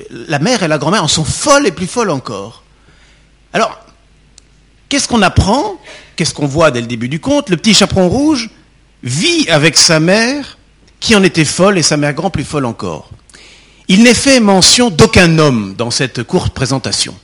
La 0.10 0.40
mère 0.40 0.64
et 0.64 0.68
la 0.68 0.78
grand-mère 0.78 1.04
en 1.04 1.10
sont 1.10 1.26
folles 1.26 1.68
et 1.68 1.72
plus 1.72 1.88
folles 1.88 2.12
encore. 2.12 2.64
Alors, 3.52 3.78
qu'est-ce 4.88 5.08
qu'on 5.08 5.22
apprend? 5.22 5.80
Qu'est-ce 6.16 6.34
qu'on 6.34 6.48
voit 6.48 6.72
dès 6.72 6.82
le 6.82 6.88
début 6.88 7.10
du 7.10 7.20
conte? 7.20 7.50
Le 7.50 7.58
petit 7.58 7.74
chaperon 7.74 8.08
rouge 8.08 8.50
vit 9.04 9.50
avec 9.50 9.78
sa 9.78 10.00
mère 10.00 10.58
qui 11.00 11.16
en 11.16 11.24
était 11.24 11.46
folle 11.46 11.78
et 11.78 11.84
sa 11.84 11.98
mère 11.98 12.14
grand 12.14 12.30
plus 12.30 12.46
folle 12.46 12.66
encore. 12.66 13.10
Il 13.90 14.04
n'est 14.04 14.14
fait 14.14 14.40
mention 14.40 14.90
d'aucun 14.90 15.40
homme 15.40 15.76
dans 15.78 15.92
cette 15.92 16.24
courte 16.24 16.54
présentation. 16.54 17.16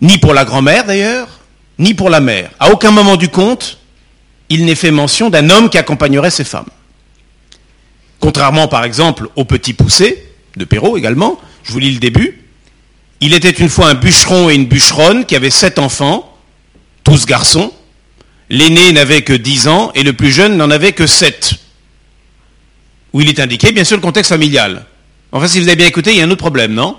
Ni 0.00 0.18
pour 0.18 0.34
la 0.34 0.44
grand-mère 0.44 0.84
d'ailleurs, 0.84 1.28
ni 1.78 1.94
pour 1.94 2.10
la 2.10 2.20
mère. 2.20 2.50
À 2.60 2.70
aucun 2.70 2.90
moment 2.90 3.16
du 3.16 3.28
conte, 3.28 3.78
il 4.48 4.64
n'est 4.64 4.74
fait 4.74 4.90
mention 4.90 5.30
d'un 5.30 5.50
homme 5.50 5.68
qui 5.68 5.78
accompagnerait 5.78 6.30
ces 6.30 6.44
femmes. 6.44 6.68
Contrairement 8.20 8.68
par 8.68 8.84
exemple 8.84 9.28
au 9.36 9.44
petit 9.44 9.74
poussé, 9.74 10.24
de 10.56 10.64
Perrault 10.64 10.96
également, 10.96 11.40
je 11.62 11.72
vous 11.72 11.78
lis 11.78 11.92
le 11.92 12.00
début. 12.00 12.44
Il 13.20 13.34
était 13.34 13.50
une 13.50 13.68
fois 13.68 13.88
un 13.88 13.94
bûcheron 13.94 14.48
et 14.50 14.54
une 14.54 14.66
bûcheronne 14.66 15.24
qui 15.24 15.36
avaient 15.36 15.50
sept 15.50 15.78
enfants, 15.78 16.36
tous 17.04 17.26
garçons. 17.26 17.72
L'aîné 18.50 18.92
n'avait 18.92 19.22
que 19.22 19.32
dix 19.32 19.68
ans 19.68 19.90
et 19.94 20.02
le 20.02 20.12
plus 20.12 20.30
jeune 20.30 20.56
n'en 20.56 20.70
avait 20.70 20.92
que 20.92 21.06
sept. 21.06 21.54
Où 23.12 23.20
il 23.20 23.28
est 23.28 23.40
indiqué, 23.40 23.72
bien 23.72 23.84
sûr, 23.84 23.96
le 23.96 24.02
contexte 24.02 24.30
familial. 24.30 24.86
Enfin, 25.32 25.48
si 25.48 25.60
vous 25.60 25.66
avez 25.66 25.76
bien 25.76 25.86
écouté, 25.86 26.12
il 26.12 26.18
y 26.18 26.20
a 26.20 26.24
un 26.24 26.30
autre 26.30 26.40
problème, 26.40 26.72
non? 26.72 26.96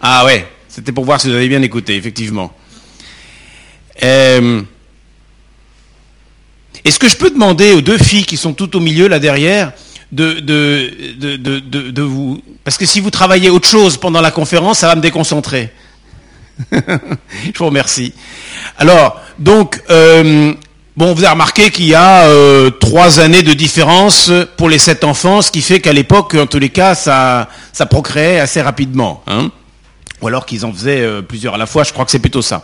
Ah 0.00 0.24
ouais, 0.24 0.46
c'était 0.72 0.90
pour 0.90 1.04
voir 1.04 1.20
si 1.20 1.28
vous 1.28 1.34
avez 1.34 1.50
bien 1.50 1.60
écouté, 1.60 1.96
effectivement. 1.96 2.50
Euh, 4.02 4.62
est-ce 6.82 6.98
que 6.98 7.10
je 7.10 7.16
peux 7.16 7.28
demander 7.28 7.74
aux 7.74 7.82
deux 7.82 7.98
filles 7.98 8.24
qui 8.24 8.38
sont 8.38 8.54
tout 8.54 8.74
au 8.74 8.80
milieu, 8.80 9.06
là 9.06 9.18
derrière, 9.18 9.72
de, 10.10 12.00
vous... 12.00 12.40
Parce 12.64 12.78
que 12.78 12.86
si 12.86 13.00
vous 13.00 13.10
travaillez 13.10 13.50
autre 13.50 13.68
chose 13.68 13.98
pendant 13.98 14.22
la 14.22 14.30
conférence, 14.30 14.78
ça 14.78 14.86
va 14.86 14.94
me 14.94 15.02
déconcentrer. 15.02 15.70
je 16.72 16.78
vous 17.58 17.66
remercie. 17.66 18.14
Alors, 18.78 19.20
donc, 19.38 19.78
euh, 19.90 20.54
bon, 20.96 21.12
vous 21.12 21.22
avez 21.22 21.32
remarqué 21.32 21.70
qu'il 21.70 21.84
y 21.84 21.94
a 21.94 22.22
euh, 22.28 22.70
trois 22.70 23.20
années 23.20 23.42
de 23.42 23.52
différence 23.52 24.32
pour 24.56 24.70
les 24.70 24.78
sept 24.78 25.04
enfants, 25.04 25.42
ce 25.42 25.50
qui 25.50 25.60
fait 25.60 25.80
qu'à 25.80 25.92
l'époque, 25.92 26.34
en 26.34 26.46
tous 26.46 26.58
les 26.58 26.70
cas, 26.70 26.94
ça, 26.94 27.50
ça 27.74 27.84
procréait 27.84 28.40
assez 28.40 28.62
rapidement. 28.62 29.22
Hein 29.26 29.50
ou 30.22 30.28
alors 30.28 30.46
qu'ils 30.46 30.64
en 30.64 30.72
faisaient 30.72 31.00
euh, 31.00 31.20
plusieurs 31.20 31.54
à 31.54 31.58
la 31.58 31.66
fois, 31.66 31.82
je 31.82 31.92
crois 31.92 32.04
que 32.04 32.10
c'est 32.10 32.20
plutôt 32.20 32.42
ça. 32.42 32.62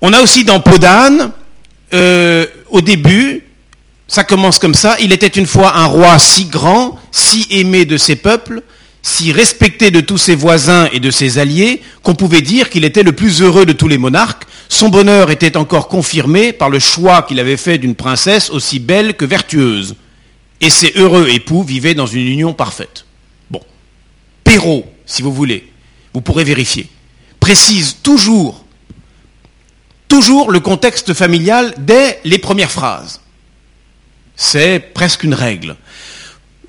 On 0.00 0.12
a 0.12 0.20
aussi 0.20 0.44
dans 0.44 0.60
Podane, 0.60 1.32
euh, 1.92 2.46
au 2.70 2.80
début, 2.80 3.44
ça 4.08 4.24
commence 4.24 4.58
comme 4.58 4.74
ça, 4.74 4.96
il 5.00 5.12
était 5.12 5.26
une 5.26 5.46
fois 5.46 5.76
un 5.76 5.86
roi 5.86 6.18
si 6.18 6.44
grand, 6.44 6.98
si 7.10 7.46
aimé 7.50 7.84
de 7.84 7.96
ses 7.96 8.16
peuples, 8.16 8.62
si 9.02 9.32
respecté 9.32 9.90
de 9.90 10.00
tous 10.00 10.18
ses 10.18 10.34
voisins 10.34 10.88
et 10.92 11.00
de 11.00 11.10
ses 11.10 11.38
alliés, 11.38 11.82
qu'on 12.02 12.14
pouvait 12.14 12.40
dire 12.40 12.70
qu'il 12.70 12.84
était 12.84 13.02
le 13.02 13.12
plus 13.12 13.42
heureux 13.42 13.66
de 13.66 13.72
tous 13.72 13.88
les 13.88 13.98
monarques. 13.98 14.44
Son 14.68 14.88
bonheur 14.88 15.30
était 15.30 15.56
encore 15.56 15.88
confirmé 15.88 16.52
par 16.52 16.70
le 16.70 16.78
choix 16.78 17.22
qu'il 17.22 17.38
avait 17.38 17.56
fait 17.56 17.78
d'une 17.78 17.94
princesse 17.94 18.50
aussi 18.50 18.78
belle 18.78 19.14
que 19.14 19.24
vertueuse. 19.24 19.96
Et 20.60 20.70
ses 20.70 20.92
heureux 20.96 21.28
époux 21.28 21.62
vivaient 21.62 21.94
dans 21.94 22.06
une 22.06 22.26
union 22.26 22.52
parfaite. 22.52 23.04
Bon. 23.50 23.60
Perrault, 24.42 24.86
si 25.04 25.22
vous 25.22 25.32
voulez, 25.32 25.68
vous 26.16 26.22
pourrez 26.22 26.44
vérifier, 26.44 26.88
précise 27.40 27.98
toujours, 28.02 28.64
toujours 30.08 30.50
le 30.50 30.60
contexte 30.60 31.12
familial 31.12 31.74
dès 31.76 32.20
les 32.24 32.38
premières 32.38 32.70
phrases. 32.70 33.20
C'est 34.34 34.78
presque 34.94 35.24
une 35.24 35.34
règle. 35.34 35.76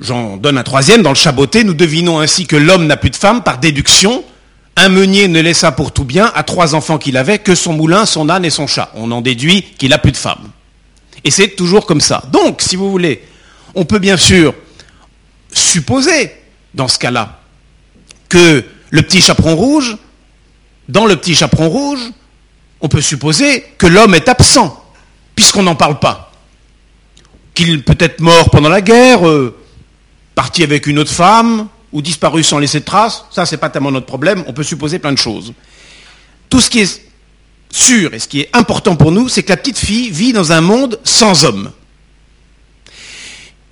J'en 0.02 0.36
donne 0.36 0.58
un 0.58 0.64
troisième. 0.64 1.02
Dans 1.02 1.12
le 1.12 1.16
chaboté, 1.16 1.64
nous 1.64 1.74
devinons 1.74 2.20
ainsi 2.20 2.46
que 2.46 2.58
l'homme 2.58 2.88
n'a 2.88 2.98
plus 2.98 3.10
de 3.10 3.16
femme 3.16 3.42
par 3.42 3.60
déduction. 3.60 4.22
Un 4.76 4.90
meunier 4.90 5.30
ne 5.30 5.40
laissa 5.40 5.72
pour 5.72 5.94
tout 5.94 6.04
bien 6.04 6.30
à 6.36 6.44
trois 6.44 6.76
enfants 6.76 6.98
qu'il 6.98 7.16
avait 7.16 7.40
que 7.40 7.56
son 7.56 7.72
moulin, 7.72 8.06
son 8.06 8.28
âne 8.28 8.44
et 8.44 8.50
son 8.50 8.68
chat. 8.68 8.92
On 8.96 9.10
en 9.12 9.22
déduit 9.22 9.62
qu'il 9.78 9.92
n'a 9.92 9.98
plus 9.98 10.12
de 10.12 10.18
femme. 10.18 10.50
Et 11.24 11.32
c'est 11.32 11.56
toujours 11.56 11.86
comme 11.86 12.02
ça. 12.02 12.22
Donc, 12.34 12.62
si 12.62 12.76
vous 12.76 12.92
voulez, 12.92 13.24
on 13.76 13.86
peut 13.86 14.00
bien 14.00 14.18
sûr 14.18 14.54
supposer, 15.54 16.34
dans 16.74 16.90
ce 16.90 17.00
cas-là, 17.00 17.40
que 18.28 18.66
le 18.90 19.02
petit 19.02 19.22
chaperon 19.22 19.56
rouge, 19.56 19.98
dans 20.88 21.06
le 21.06 21.16
petit 21.16 21.36
chaperon 21.36 21.70
rouge, 21.70 22.02
on 22.80 22.88
peut 22.88 23.02
supposer 23.02 23.64
que 23.78 23.88
l'homme 23.88 24.16
est 24.16 24.30
absent, 24.30 24.84
puisqu'on 25.36 25.64
n'en 25.64 25.76
parle 25.76 26.00
pas. 26.00 26.32
Qu'il 27.54 27.84
peut 27.84 27.98
être 28.00 28.20
mort 28.20 28.50
pendant 28.50 28.70
la 28.70 28.82
guerre, 28.82 29.28
euh, 29.28 29.58
parti 30.36 30.64
avec 30.64 30.88
une 30.88 31.00
autre 31.00 31.12
femme, 31.12 31.68
ou 31.92 32.02
disparu 32.02 32.44
sans 32.44 32.60
laisser 32.60 32.82
de 32.82 32.86
traces, 32.86 33.26
ça 33.32 33.46
c'est 33.46 33.58
pas 33.58 33.70
tellement 33.70 33.92
notre 33.92 34.06
problème, 34.06 34.44
on 34.48 34.54
peut 34.54 34.64
supposer 34.64 35.00
plein 35.00 35.14
de 35.14 35.18
choses. 35.18 35.54
Tout 36.50 36.62
ce 36.62 36.70
qui 36.70 36.80
est 36.80 37.02
sûr 37.72 38.14
et 38.14 38.20
ce 38.20 38.28
qui 38.28 38.42
est 38.42 38.50
important 38.56 38.96
pour 38.96 39.12
nous, 39.12 39.30
c'est 39.30 39.44
que 39.44 39.50
la 39.50 39.58
petite 39.58 39.78
fille 39.78 40.12
vit 40.12 40.34
dans 40.34 40.52
un 40.52 40.62
monde 40.62 41.00
sans 41.04 41.46
homme. 41.46 41.72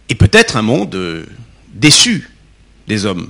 Et 0.10 0.16
peut-être 0.16 0.58
un 0.58 0.62
monde 0.62 0.94
euh, 0.96 1.26
déçu 1.74 2.30
des 2.88 3.06
hommes 3.06 3.30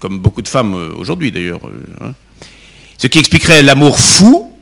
comme 0.00 0.18
beaucoup 0.18 0.42
de 0.42 0.48
femmes 0.48 0.74
euh, 0.74 0.92
aujourd'hui 0.96 1.30
d'ailleurs. 1.30 1.60
Euh, 1.66 2.06
hein. 2.08 2.14
Ce 2.98 3.06
qui 3.06 3.18
expliquerait 3.18 3.62
l'amour 3.62 4.00
fou 4.00 4.52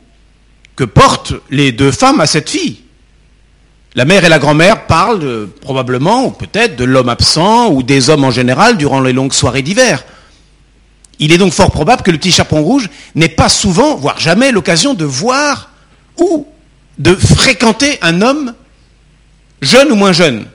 que 0.77 0.85
portent 0.85 1.33
les 1.51 1.73
deux 1.73 1.91
femmes 1.91 2.21
à 2.21 2.27
cette 2.27 2.51
fille. 2.51 2.81
La 3.95 4.05
mère 4.05 4.25
et 4.25 4.29
la 4.29 4.39
grand-mère 4.39 4.87
parlent 4.87 5.49
probablement, 5.61 6.27
ou 6.27 6.31
peut-être, 6.31 6.77
de 6.77 6.85
l'homme 6.85 7.09
absent 7.09 7.71
ou 7.71 7.83
des 7.83 8.11
hommes 8.11 8.25
en 8.25 8.31
général 8.31 8.77
durant 8.77 9.01
les 9.01 9.13
longues 9.13 9.33
soirées 9.33 9.63
d'hiver. 9.63 10.05
Il 11.19 11.33
est 11.33 11.39
donc 11.39 11.53
fort 11.53 11.73
probable 11.73 12.03
que 12.03 12.13
le 12.13 12.19
petit 12.19 12.31
chaperon 12.31 12.63
rouge 12.63 12.91
n'ait 13.17 13.29
pas 13.29 13.49
souvent, 13.49 13.97
voire 13.97 14.21
jamais, 14.21 14.53
l'occasion 14.53 14.95
de 14.95 15.05
voir 15.05 15.71
ou 16.17 16.47
de 16.99 17.15
fréquenter 17.15 17.99
un 18.03 18.23
homme 18.23 18.55
jeune 19.63 19.91
ou 19.91 19.97
moins 19.97 20.13
jeune. 20.13 20.47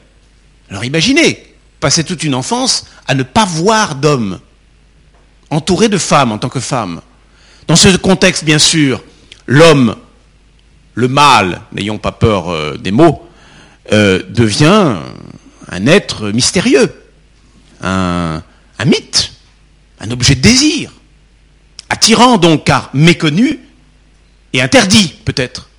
Alors 0.69 0.85
imaginez, 0.85 1.43
passer 1.81 2.05
toute 2.05 2.23
une 2.23 2.35
enfance 2.35 2.85
à 3.07 3.15
ne 3.15 3.23
pas 3.23 3.45
voir 3.45 3.95
d'homme 3.95 4.39
entouré 5.53 5.89
de 5.89 5.97
femmes 5.97 6.31
en 6.31 6.37
tant 6.37 6.49
que 6.49 6.59
femme. 6.59 7.01
Dans 7.67 7.75
ce 7.75 7.95
contexte, 7.97 8.43
bien 8.43 8.59
sûr, 8.59 9.03
l'homme 9.47 9.95
le 10.95 11.07
mal, 11.07 11.61
n'ayons 11.71 11.97
pas 11.97 12.11
peur 12.11 12.49
euh, 12.49 12.77
des 12.77 12.91
mots, 12.91 13.27
euh, 13.91 14.21
devient 14.29 14.97
un 15.69 15.87
être 15.87 16.29
mystérieux, 16.29 16.93
un, 17.81 18.41
mythe, 18.85 19.33
un 19.99 20.11
objet 20.11 20.35
de 20.35 20.41
désir, 20.41 20.91
attirant 21.89 22.37
donc 22.37 22.65
car 22.65 22.89
méconnu 22.93 23.59
et 24.53 24.61
interdit 24.61 25.15
peut-être. 25.25 25.69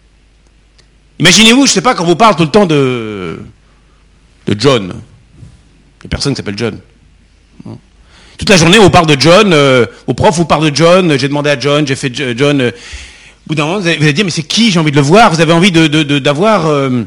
Imaginez-vous, 1.21 1.67
je 1.67 1.71
ne 1.71 1.75
sais 1.75 1.81
pas, 1.81 1.95
quand 1.95 2.05
vous 2.05 2.17
parle 2.17 2.35
tout 2.35 2.43
le 2.43 2.51
temps 2.51 2.67
de, 2.67 3.41
de 4.47 4.61
John. 4.61 5.01
A 6.05 6.09
personne 6.09 6.33
qui 6.35 6.39
s'appelle 6.39 6.59
John. 6.59 6.79
Toute 8.39 8.51
la 8.51 8.57
journée, 8.57 8.79
on 8.79 8.91
parle 8.91 9.07
de 9.07 9.21
John, 9.21 9.53
euh, 9.53 9.87
au 10.07 10.15
prof, 10.15 10.35
vous 10.35 10.45
parle 10.45 10.71
de 10.71 10.77
John, 10.77 11.17
j'ai 11.19 11.29
demandé 11.29 11.51
à 11.51 11.59
John, 11.59 11.87
j'ai 11.87 11.95
fait 11.95 12.13
John. 12.37 12.61
Euh, 12.61 12.71
au 12.71 13.55
bout 13.55 13.61
moment, 13.61 13.79
vous 13.79 13.87
allez, 13.87 14.13
dire, 14.13 14.25
mais 14.25 14.31
c'est 14.31 14.43
qui 14.43 14.71
J'ai 14.71 14.81
envie 14.81 14.91
de 14.91 14.97
le 14.97 15.03
voir? 15.03 15.31
Vous 15.31 15.41
avez 15.41 15.53
envie 15.53 15.71
d'avoir 15.71 16.67
euh, 16.67 17.05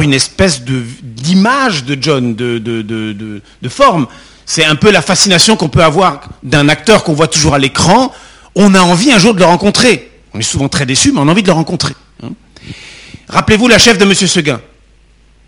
une 0.00 0.14
espèce 0.14 0.62
d'image 0.62 1.84
de 1.84 1.98
John, 2.00 2.34
de, 2.34 2.58
de 2.58 3.68
forme. 3.68 4.06
C'est 4.46 4.64
un 4.64 4.74
peu 4.74 4.90
la 4.90 5.02
fascination 5.02 5.56
qu'on 5.56 5.68
peut 5.68 5.84
avoir 5.84 6.22
d'un 6.42 6.68
acteur 6.68 7.04
qu'on 7.04 7.12
voit 7.12 7.28
toujours 7.28 7.54
à 7.54 7.58
l'écran. 7.58 8.12
On 8.54 8.74
a 8.74 8.80
envie 8.80 9.12
un 9.12 9.18
jour 9.18 9.34
de 9.34 9.38
le 9.38 9.44
rencontrer. 9.44 10.10
On 10.34 10.38
est 10.38 10.42
souvent 10.42 10.68
très 10.68 10.86
déçu, 10.86 11.12
mais 11.12 11.20
on 11.20 11.28
a 11.28 11.30
envie 11.30 11.42
de 11.42 11.48
le 11.48 11.52
rencontrer. 11.52 11.94
Hein. 12.22 12.30
Rappelez-vous 13.28 13.68
la 13.68 13.78
chef 13.78 13.98
de 13.98 14.04
M. 14.04 14.14
Seguin. 14.14 14.60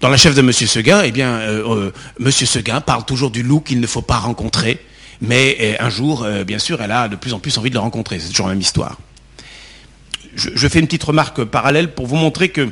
Dans 0.05 0.11
la 0.11 0.19
chef 0.19 0.35
de 0.35 0.43
M. 0.43 0.53
Seguin, 0.53 1.01
eh 1.01 1.13
bien, 1.13 1.37
euh, 1.39 1.87
euh, 1.87 1.93
M. 2.21 2.31
Seguin 2.31 2.83
parle 2.83 3.07
toujours 3.07 3.31
du 3.31 3.43
loup 3.43 3.61
qu'il 3.61 3.81
ne 3.81 3.87
faut 3.87 4.03
pas 4.03 4.19
rencontrer, 4.19 4.79
mais 5.23 5.57
euh, 5.59 5.77
un 5.81 5.89
jour, 5.89 6.27
bien 6.47 6.59
sûr, 6.59 6.83
elle 6.83 6.91
a 6.91 7.09
de 7.09 7.17
plus 7.17 7.33
en 7.33 7.39
plus 7.39 7.57
envie 7.57 7.71
de 7.71 7.75
le 7.77 7.81
rencontrer. 7.81 8.19
C'est 8.19 8.29
toujours 8.29 8.49
la 8.49 8.53
même 8.53 8.61
histoire. 8.61 8.99
Je, 10.37 10.69
fais 10.69 10.81
une 10.81 10.85
petite 10.85 11.05
remarque 11.05 11.45
parallèle 11.45 11.95
pour 11.95 12.07
vous 12.07 12.17
montrer 12.17 12.51
que 12.51 12.69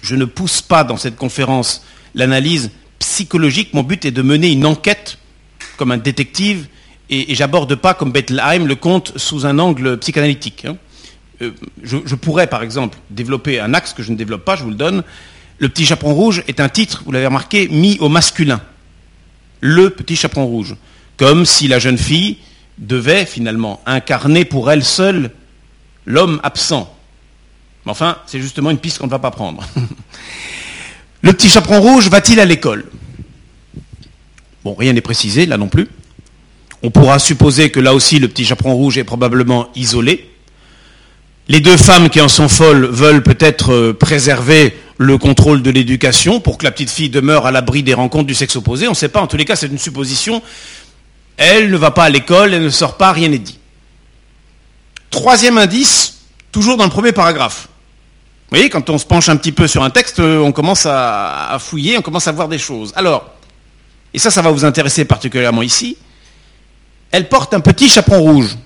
je 0.00 0.16
ne 0.16 0.24
pousse 0.24 0.62
pas 0.62 0.82
dans 0.82 0.96
cette 0.96 1.16
conférence 1.16 1.84
l'analyse 2.14 2.70
psychologique. 3.00 3.74
Mon 3.74 3.82
but 3.82 4.06
est 4.06 4.10
de 4.10 4.22
mener 4.22 4.50
une 4.50 4.64
enquête 4.64 5.18
comme 5.76 5.92
un 5.92 5.98
détective 5.98 6.68
et, 7.10 7.34
j'aborde 7.34 7.74
pas 7.74 7.92
comme 7.92 8.12
Bettelheim 8.12 8.66
le 8.66 8.76
conte 8.76 9.12
sous 9.18 9.44
un 9.44 9.58
angle 9.58 9.98
psychanalytique. 9.98 10.64
Hein. 10.64 10.78
je, 11.82 11.98
je, 12.02 12.14
pourrais, 12.14 12.46
par 12.46 12.62
exemple, 12.62 12.96
développer 13.10 13.60
un 13.60 13.74
axe 13.74 13.92
que 13.92 14.02
je 14.02 14.10
ne 14.10 14.16
développe 14.16 14.46
pas, 14.46 14.56
je 14.56 14.62
vous 14.62 14.70
le 14.70 14.76
donne, 14.76 15.04
le 15.60 15.68
petit 15.68 15.84
chaperon 15.84 16.14
rouge 16.14 16.42
est 16.48 16.58
un 16.58 16.70
titre, 16.70 17.02
vous 17.04 17.12
l'avez 17.12 17.26
remarqué, 17.26 17.68
mis 17.68 17.98
au 18.00 18.08
masculin. 18.08 18.62
Le 19.60 19.90
petit 19.90 20.16
chaperon 20.16 20.46
rouge. 20.46 20.74
Comme 21.18 21.44
si 21.44 21.68
la 21.68 21.78
jeune 21.78 21.98
fille 21.98 22.38
devait 22.78 23.26
finalement 23.26 23.82
incarner 23.84 24.46
pour 24.46 24.70
elle 24.70 24.82
seule 24.82 25.30
l'homme 26.06 26.40
absent. 26.42 26.96
Mais 27.84 27.92
enfin, 27.92 28.16
c'est 28.26 28.40
justement 28.40 28.70
une 28.70 28.78
piste 28.78 28.98
qu'on 28.98 29.06
ne 29.06 29.10
va 29.10 29.18
pas 29.18 29.30
prendre. 29.30 29.62
le 31.22 31.32
petit 31.34 31.50
chaperon 31.50 31.82
rouge 31.82 32.08
va-t-il 32.08 32.40
à 32.40 32.46
l'école? 32.46 32.86
Bon, 34.64 34.74
rien 34.74 34.94
n'est 34.94 35.02
précisé, 35.02 35.44
là 35.44 35.58
non 35.58 35.68
plus. 35.68 35.88
On 36.82 36.90
pourra 36.90 37.18
supposer 37.18 37.70
que 37.70 37.80
là 37.80 37.92
aussi 37.92 38.18
le 38.18 38.28
petit 38.28 38.46
chaperon 38.46 38.74
rouge 38.74 38.96
est 38.96 39.04
probablement 39.04 39.68
isolé. 39.74 40.30
Les 41.48 41.60
deux 41.60 41.76
femmes 41.76 42.08
qui 42.08 42.22
en 42.22 42.28
sont 42.28 42.48
folles 42.48 42.86
veulent 42.86 43.22
peut-être 43.22 43.72
euh, 43.74 43.92
préserver 43.92 44.74
le 45.00 45.16
contrôle 45.16 45.62
de 45.62 45.70
l'éducation 45.70 46.40
pour 46.40 46.58
que 46.58 46.64
la 46.64 46.70
petite 46.70 46.90
fille 46.90 47.08
demeure 47.08 47.46
à 47.46 47.50
l'abri 47.50 47.82
des 47.82 47.94
rencontres 47.94 48.26
du 48.26 48.34
sexe 48.34 48.54
opposé. 48.56 48.86
On 48.86 48.90
ne 48.90 48.94
sait 48.94 49.08
pas, 49.08 49.22
en 49.22 49.26
tous 49.26 49.38
les 49.38 49.46
cas, 49.46 49.56
c'est 49.56 49.68
une 49.68 49.78
supposition. 49.78 50.42
Elle 51.38 51.70
ne 51.70 51.76
va 51.78 51.90
pas 51.90 52.04
à 52.04 52.10
l'école, 52.10 52.52
elle 52.52 52.62
ne 52.62 52.68
sort 52.68 52.98
pas, 52.98 53.10
rien 53.10 53.30
n'est 53.30 53.38
dit. 53.38 53.58
Troisième 55.08 55.56
indice, 55.56 56.18
toujours 56.52 56.76
dans 56.76 56.84
le 56.84 56.90
premier 56.90 57.12
paragraphe. 57.12 57.68
Vous 58.50 58.56
voyez, 58.56 58.68
quand 58.68 58.90
on 58.90 58.98
se 58.98 59.06
penche 59.06 59.30
un 59.30 59.36
petit 59.36 59.52
peu 59.52 59.66
sur 59.66 59.82
un 59.82 59.88
texte, 59.88 60.20
euh, 60.20 60.38
on 60.40 60.52
commence 60.52 60.84
à, 60.84 61.56
fouiller, 61.58 61.96
on 61.96 62.02
commence 62.02 62.28
à 62.28 62.32
voir 62.32 62.48
des 62.48 62.58
choses. 62.58 62.92
Alors, 62.94 63.30
et 64.12 64.18
ça, 64.18 64.30
ça 64.30 64.42
va 64.42 64.50
vous 64.50 64.66
intéresser 64.66 65.06
particulièrement 65.06 65.62
ici, 65.62 65.96
elle 67.10 67.30
porte 67.30 67.54
un 67.54 67.60
petit 67.60 67.88
chaperon 67.88 68.20
rouge. 68.20 68.58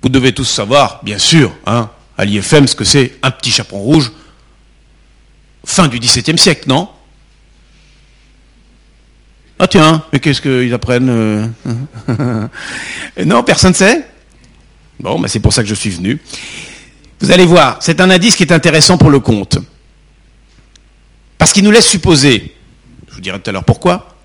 Vous 0.00 0.10
devez 0.10 0.32
tous 0.32 0.44
savoir, 0.44 1.00
bien 1.02 1.18
sûr, 1.18 1.52
hein, 1.66 1.90
à 2.16 2.24
l'IFM, 2.24 2.68
ce 2.68 2.76
que 2.76 2.84
c'est 2.84 3.16
un 3.24 3.32
petit 3.32 3.50
chaperon 3.50 3.80
rouge 3.80 4.12
fin 5.66 5.88
du 5.88 5.98
XVIIe 5.98 6.38
siècle, 6.38 6.68
non 6.68 6.88
Ah 9.58 9.66
tiens, 9.66 10.02
mais 10.12 10.20
qu'est-ce 10.20 10.40
qu'ils 10.40 10.72
apprennent 10.72 11.10
euh 12.08 12.48
Non, 13.26 13.42
personne 13.42 13.72
ne 13.72 13.76
sait 13.76 14.08
Bon, 14.98 15.18
ben 15.18 15.28
c'est 15.28 15.40
pour 15.40 15.52
ça 15.52 15.62
que 15.62 15.68
je 15.68 15.74
suis 15.74 15.90
venu. 15.90 16.18
Vous 17.20 17.30
allez 17.30 17.44
voir, 17.44 17.78
c'est 17.80 18.00
un 18.00 18.08
indice 18.08 18.36
qui 18.36 18.44
est 18.44 18.52
intéressant 18.52 18.96
pour 18.96 19.10
le 19.10 19.20
conte. 19.20 19.58
Parce 21.36 21.52
qu'il 21.52 21.64
nous 21.64 21.70
laisse 21.70 21.88
supposer, 21.88 22.54
je 23.08 23.14
vous 23.14 23.20
dirai 23.20 23.38
tout 23.40 23.50
à 23.50 23.52
l'heure 23.52 23.64
pourquoi, 23.64 24.16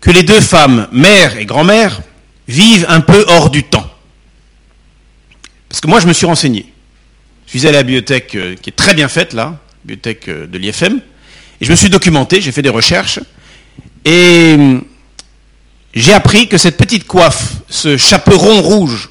que 0.00 0.10
les 0.10 0.22
deux 0.22 0.40
femmes, 0.40 0.88
mère 0.92 1.38
et 1.38 1.46
grand-mère, 1.46 2.02
vivent 2.46 2.86
un 2.88 3.00
peu 3.00 3.24
hors 3.28 3.50
du 3.50 3.64
temps. 3.64 3.88
Parce 5.68 5.80
que 5.80 5.88
moi, 5.88 6.00
je 6.00 6.06
me 6.06 6.12
suis 6.12 6.26
renseigné. 6.26 6.72
Je 7.46 7.58
suis 7.58 7.66
allé 7.66 7.76
à 7.76 7.80
la 7.80 7.82
bibliothèque 7.82 8.34
euh, 8.34 8.56
qui 8.56 8.70
est 8.70 8.74
très 8.74 8.94
bien 8.94 9.08
faite, 9.08 9.32
là, 9.32 9.58
bibliothèque 9.84 10.28
euh, 10.28 10.46
de 10.46 10.58
l'IFM. 10.58 11.00
Et 11.60 11.64
je 11.64 11.70
me 11.70 11.76
suis 11.76 11.90
documenté, 11.90 12.40
j'ai 12.40 12.52
fait 12.52 12.62
des 12.62 12.68
recherches. 12.68 13.20
Et 14.04 14.54
hum, 14.54 14.84
j'ai 15.94 16.12
appris 16.12 16.48
que 16.48 16.58
cette 16.58 16.76
petite 16.76 17.06
coiffe, 17.06 17.54
ce 17.68 17.96
chaperon 17.96 18.62
rouge, 18.62 19.10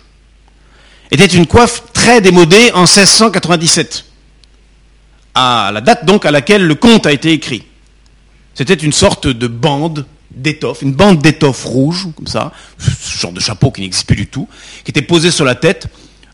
était 1.12 1.26
une 1.26 1.48
coiffe 1.48 1.84
très 1.94 2.22
démodée 2.22 2.72
en 2.74 2.82
1697, 2.82 4.06
à 5.36 5.72
la 5.74 5.82
date 5.82 6.06
donc 6.06 6.26
à 6.26 6.32
laquelle 6.32 6.66
le 6.66 6.76
conte 6.76 7.06
a 7.06 7.12
été 7.12 7.32
écrit. 7.32 7.64
C'était 8.54 8.74
une 8.74 8.92
sorte 8.92 9.28
de 9.28 9.48
bande 9.48 10.06
d'étoffe, 10.32 10.82
une 10.82 10.94
bande 10.94 11.20
d'étoffe 11.20 11.64
rouge, 11.64 12.08
comme 12.16 12.28
ça, 12.28 12.52
ce 12.80 13.18
genre 13.18 13.32
de 13.32 13.40
chapeau 13.40 13.72
qui 13.72 13.82
n'existe 13.82 14.08
plus 14.08 14.16
du 14.16 14.28
tout, 14.28 14.48
qui 14.84 14.92
était 14.92 15.02
posé 15.02 15.32
sur 15.32 15.46
la 15.46 15.56
tête, 15.56 15.88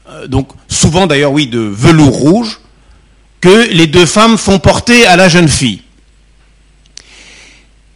euh, 0.09 0.27
donc 0.27 0.49
souvent 0.67 1.07
d'ailleurs 1.07 1.31
oui 1.31 1.47
de 1.47 1.59
velours 1.59 2.15
rouge, 2.15 2.59
que 3.43 3.67
les 3.73 3.88
deux 3.88 4.06
femmes 4.06 4.38
font 4.38 4.58
porter 4.58 5.06
à 5.06 5.17
la 5.17 5.27
jeune 5.27 5.49
fille. 5.49 5.82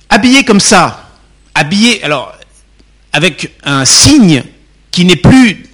Habillées 0.09 0.43
comme 0.43 0.59
ça, 0.59 1.09
habillées, 1.55 2.03
alors, 2.03 2.35
avec 3.13 3.55
un 3.63 3.85
signe 3.85 4.43
qui 4.91 5.05
n'est 5.05 5.15
plus 5.15 5.65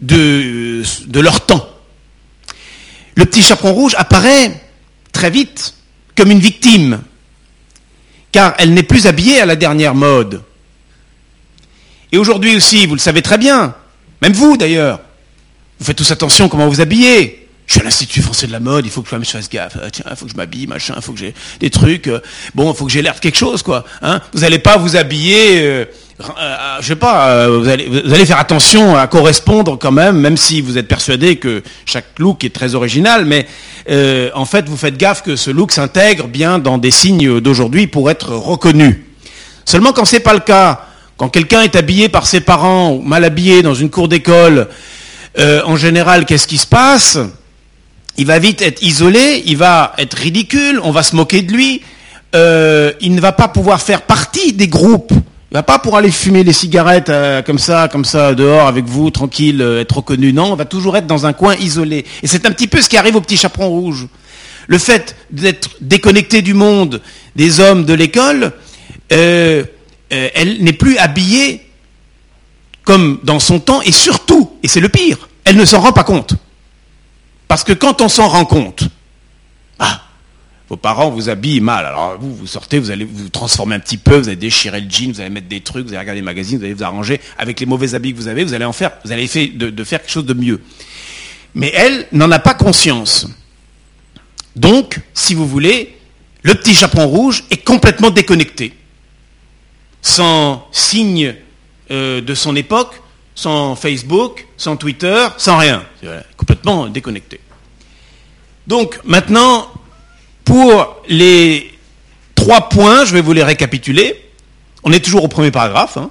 de, 0.00 0.84
de 1.08 1.20
leur 1.20 1.44
temps. 1.44 1.68
Le 3.16 3.24
petit 3.24 3.42
chaperon 3.42 3.72
rouge 3.72 3.96
apparaît 3.98 4.62
très 5.10 5.28
vite 5.28 5.74
comme 6.16 6.30
une 6.30 6.38
victime, 6.38 7.02
car 8.30 8.54
elle 8.58 8.74
n'est 8.74 8.84
plus 8.84 9.08
habillée 9.08 9.40
à 9.40 9.46
la 9.46 9.56
dernière 9.56 9.96
mode. 9.96 10.44
Et 12.12 12.18
aujourd'hui 12.18 12.54
aussi, 12.54 12.86
vous 12.86 12.94
le 12.94 13.00
savez 13.00 13.22
très 13.22 13.38
bien, 13.38 13.74
même 14.22 14.34
vous 14.34 14.56
d'ailleurs, 14.56 15.00
vous 15.80 15.84
faites 15.84 15.98
tous 15.98 16.12
attention 16.12 16.48
comment 16.48 16.68
vous 16.68 16.80
habillez 16.80 17.39
je 17.70 17.74
suis 17.74 17.82
à 17.82 17.84
l'Institut 17.84 18.20
français 18.20 18.48
de 18.48 18.52
la 18.52 18.58
mode, 18.58 18.84
il 18.84 18.90
faut 18.90 19.00
que 19.00 19.08
je 19.08 19.30
fasse 19.30 19.48
gaffe. 19.48 19.76
Ah, 19.80 19.90
tiens, 19.92 20.04
il 20.10 20.16
faut 20.16 20.24
que 20.24 20.32
je 20.32 20.36
m'habille, 20.36 20.66
machin, 20.66 20.94
il 20.96 21.02
faut 21.02 21.12
que 21.12 21.20
j'ai 21.20 21.32
des 21.60 21.70
trucs. 21.70 22.08
Euh, 22.08 22.18
bon, 22.52 22.72
il 22.72 22.76
faut 22.76 22.84
que 22.84 22.90
j'ai 22.90 23.00
l'air 23.00 23.14
de 23.14 23.20
quelque 23.20 23.38
chose, 23.38 23.62
quoi. 23.62 23.84
Hein 24.02 24.20
vous 24.32 24.40
n'allez 24.40 24.58
pas 24.58 24.76
vous 24.76 24.96
habiller, 24.96 25.60
euh, 25.60 25.84
euh, 26.20 26.76
je 26.80 26.86
sais 26.88 26.96
pas, 26.96 27.48
vous, 27.48 27.68
allez, 27.68 27.86
vous 27.86 28.12
allez 28.12 28.26
faire 28.26 28.40
attention 28.40 28.96
à 28.96 29.06
correspondre 29.06 29.78
quand 29.78 29.92
même, 29.92 30.18
même 30.18 30.36
si 30.36 30.60
vous 30.60 30.78
êtes 30.78 30.88
persuadé 30.88 31.36
que 31.36 31.62
chaque 31.86 32.18
look 32.18 32.42
est 32.42 32.52
très 32.52 32.74
original, 32.74 33.24
mais 33.24 33.46
en 34.34 34.44
fait, 34.46 34.68
vous 34.68 34.76
faites 34.76 34.96
gaffe 34.96 35.22
que 35.22 35.36
ce 35.36 35.52
look 35.52 35.70
s'intègre 35.70 36.26
bien 36.26 36.58
dans 36.58 36.76
des 36.76 36.90
signes 36.90 37.38
d'aujourd'hui 37.38 37.86
pour 37.86 38.10
être 38.10 38.34
reconnu. 38.34 39.06
Seulement 39.64 39.92
quand 39.92 40.04
c'est 40.04 40.18
pas 40.18 40.34
le 40.34 40.40
cas, 40.40 40.86
quand 41.16 41.28
quelqu'un 41.28 41.62
est 41.62 41.76
habillé 41.76 42.08
par 42.08 42.26
ses 42.26 42.40
parents 42.40 42.94
ou 42.94 43.00
mal 43.00 43.24
habillé 43.24 43.62
dans 43.62 43.74
une 43.74 43.90
cour 43.90 44.08
d'école, 44.08 44.66
en 45.38 45.76
général, 45.76 46.26
qu'est-ce 46.26 46.48
qui 46.48 46.58
se 46.58 46.66
passe? 46.66 47.16
Il 48.16 48.26
va 48.26 48.38
vite 48.38 48.62
être 48.62 48.82
isolé, 48.82 49.42
il 49.46 49.56
va 49.56 49.92
être 49.98 50.14
ridicule, 50.14 50.80
on 50.82 50.90
va 50.90 51.02
se 51.02 51.16
moquer 51.16 51.42
de 51.42 51.52
lui, 51.52 51.82
euh, 52.34 52.92
il 53.00 53.14
ne 53.14 53.20
va 53.20 53.32
pas 53.32 53.48
pouvoir 53.48 53.80
faire 53.80 54.02
partie 54.02 54.52
des 54.52 54.68
groupes. 54.68 55.12
Il 55.12 55.54
va 55.54 55.62
pas 55.64 55.80
pour 55.80 55.96
aller 55.96 56.12
fumer 56.12 56.44
les 56.44 56.52
cigarettes 56.52 57.08
euh, 57.08 57.42
comme 57.42 57.58
ça, 57.58 57.88
comme 57.88 58.04
ça, 58.04 58.34
dehors 58.34 58.68
avec 58.68 58.84
vous, 58.84 59.10
tranquille, 59.10 59.60
euh, 59.60 59.80
être 59.80 59.96
reconnu. 59.96 60.32
Non, 60.32 60.52
on 60.52 60.54
va 60.54 60.64
toujours 60.64 60.96
être 60.96 61.08
dans 61.08 61.26
un 61.26 61.32
coin 61.32 61.56
isolé. 61.56 62.04
Et 62.22 62.28
c'est 62.28 62.46
un 62.46 62.52
petit 62.52 62.68
peu 62.68 62.80
ce 62.80 62.88
qui 62.88 62.96
arrive 62.96 63.16
au 63.16 63.20
petit 63.20 63.36
chaperon 63.36 63.68
rouge. 63.68 64.06
Le 64.68 64.78
fait 64.78 65.16
d'être 65.32 65.70
déconnecté 65.80 66.42
du 66.42 66.54
monde, 66.54 67.00
des 67.34 67.58
hommes 67.58 67.84
de 67.84 67.94
l'école, 67.94 68.52
elle 69.08 69.66
n'est 70.60 70.72
plus 70.72 70.96
habillée 70.98 71.66
comme 72.84 73.18
dans 73.24 73.40
son 73.40 73.58
temps, 73.58 73.82
et 73.82 73.92
surtout, 73.92 74.50
et 74.62 74.68
c'est 74.68 74.80
le 74.80 74.88
pire, 74.88 75.28
elle 75.44 75.56
ne 75.56 75.64
s'en 75.64 75.80
rend 75.80 75.92
pas 75.92 76.04
compte. 76.04 76.34
Parce 77.50 77.64
que 77.64 77.72
quand 77.72 78.00
on 78.00 78.08
s'en 78.08 78.28
rend 78.28 78.44
compte, 78.44 78.84
ah, 79.80 80.02
vos 80.68 80.76
parents 80.76 81.10
vous 81.10 81.30
habillent 81.30 81.60
mal. 81.60 81.84
Alors 81.84 82.16
vous, 82.16 82.32
vous 82.32 82.46
sortez, 82.46 82.78
vous 82.78 82.92
allez 82.92 83.04
vous 83.04 83.28
transformer 83.28 83.74
un 83.74 83.80
petit 83.80 83.96
peu, 83.96 84.18
vous 84.18 84.28
allez 84.28 84.36
déchirer 84.36 84.80
le 84.80 84.88
jean, 84.88 85.10
vous 85.10 85.20
allez 85.20 85.30
mettre 85.30 85.48
des 85.48 85.60
trucs, 85.60 85.84
vous 85.84 85.90
allez 85.90 85.98
regarder 85.98 86.20
les 86.20 86.24
magazines, 86.24 86.58
vous 86.58 86.64
allez 86.64 86.74
vous 86.74 86.84
arranger 86.84 87.20
avec 87.38 87.58
les 87.58 87.66
mauvais 87.66 87.96
habits 87.96 88.12
que 88.12 88.18
vous 88.18 88.28
avez, 88.28 88.44
vous 88.44 88.54
allez 88.54 88.64
en 88.64 88.72
faire, 88.72 88.92
vous 89.04 89.10
allez 89.10 89.24
essayer 89.24 89.48
de, 89.48 89.82
faire 89.82 90.00
quelque 90.00 90.12
chose 90.12 90.26
de 90.26 90.32
mieux. 90.32 90.62
Mais 91.56 91.72
elle 91.74 92.06
n'en 92.12 92.30
a 92.30 92.38
pas 92.38 92.54
conscience. 92.54 93.26
Donc, 94.54 95.00
si 95.12 95.34
vous 95.34 95.48
voulez, 95.48 95.98
le 96.42 96.54
petit 96.54 96.72
chaperon 96.72 97.08
rouge 97.08 97.42
est 97.50 97.64
complètement 97.64 98.10
déconnecté. 98.10 98.74
Sans 100.02 100.68
signe 100.70 101.34
euh, 101.90 102.20
de 102.20 102.34
son 102.36 102.54
époque, 102.54 103.02
sans 103.40 103.74
Facebook, 103.74 104.46
sans 104.58 104.76
Twitter, 104.76 105.28
sans 105.38 105.56
rien. 105.56 105.82
Complètement 106.36 106.88
déconnecté. 106.88 107.40
Donc 108.66 109.00
maintenant, 109.02 109.72
pour 110.44 111.02
les 111.08 111.72
trois 112.34 112.68
points, 112.68 113.06
je 113.06 113.14
vais 113.14 113.22
vous 113.22 113.32
les 113.32 113.42
récapituler. 113.42 114.30
On 114.82 114.92
est 114.92 115.00
toujours 115.00 115.24
au 115.24 115.28
premier 115.28 115.50
paragraphe. 115.50 115.96
Hein. 115.96 116.10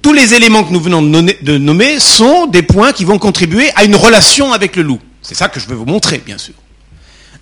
Tous 0.00 0.14
les 0.14 0.32
éléments 0.32 0.64
que 0.64 0.72
nous 0.72 0.80
venons 0.80 1.02
de 1.02 1.58
nommer 1.58 1.98
sont 1.98 2.46
des 2.46 2.62
points 2.62 2.92
qui 2.92 3.04
vont 3.04 3.18
contribuer 3.18 3.70
à 3.74 3.84
une 3.84 3.94
relation 3.94 4.54
avec 4.54 4.74
le 4.74 4.82
loup. 4.82 5.00
C'est 5.20 5.34
ça 5.34 5.50
que 5.50 5.60
je 5.60 5.68
vais 5.68 5.74
vous 5.74 5.84
montrer, 5.84 6.16
bien 6.16 6.38
sûr. 6.38 6.54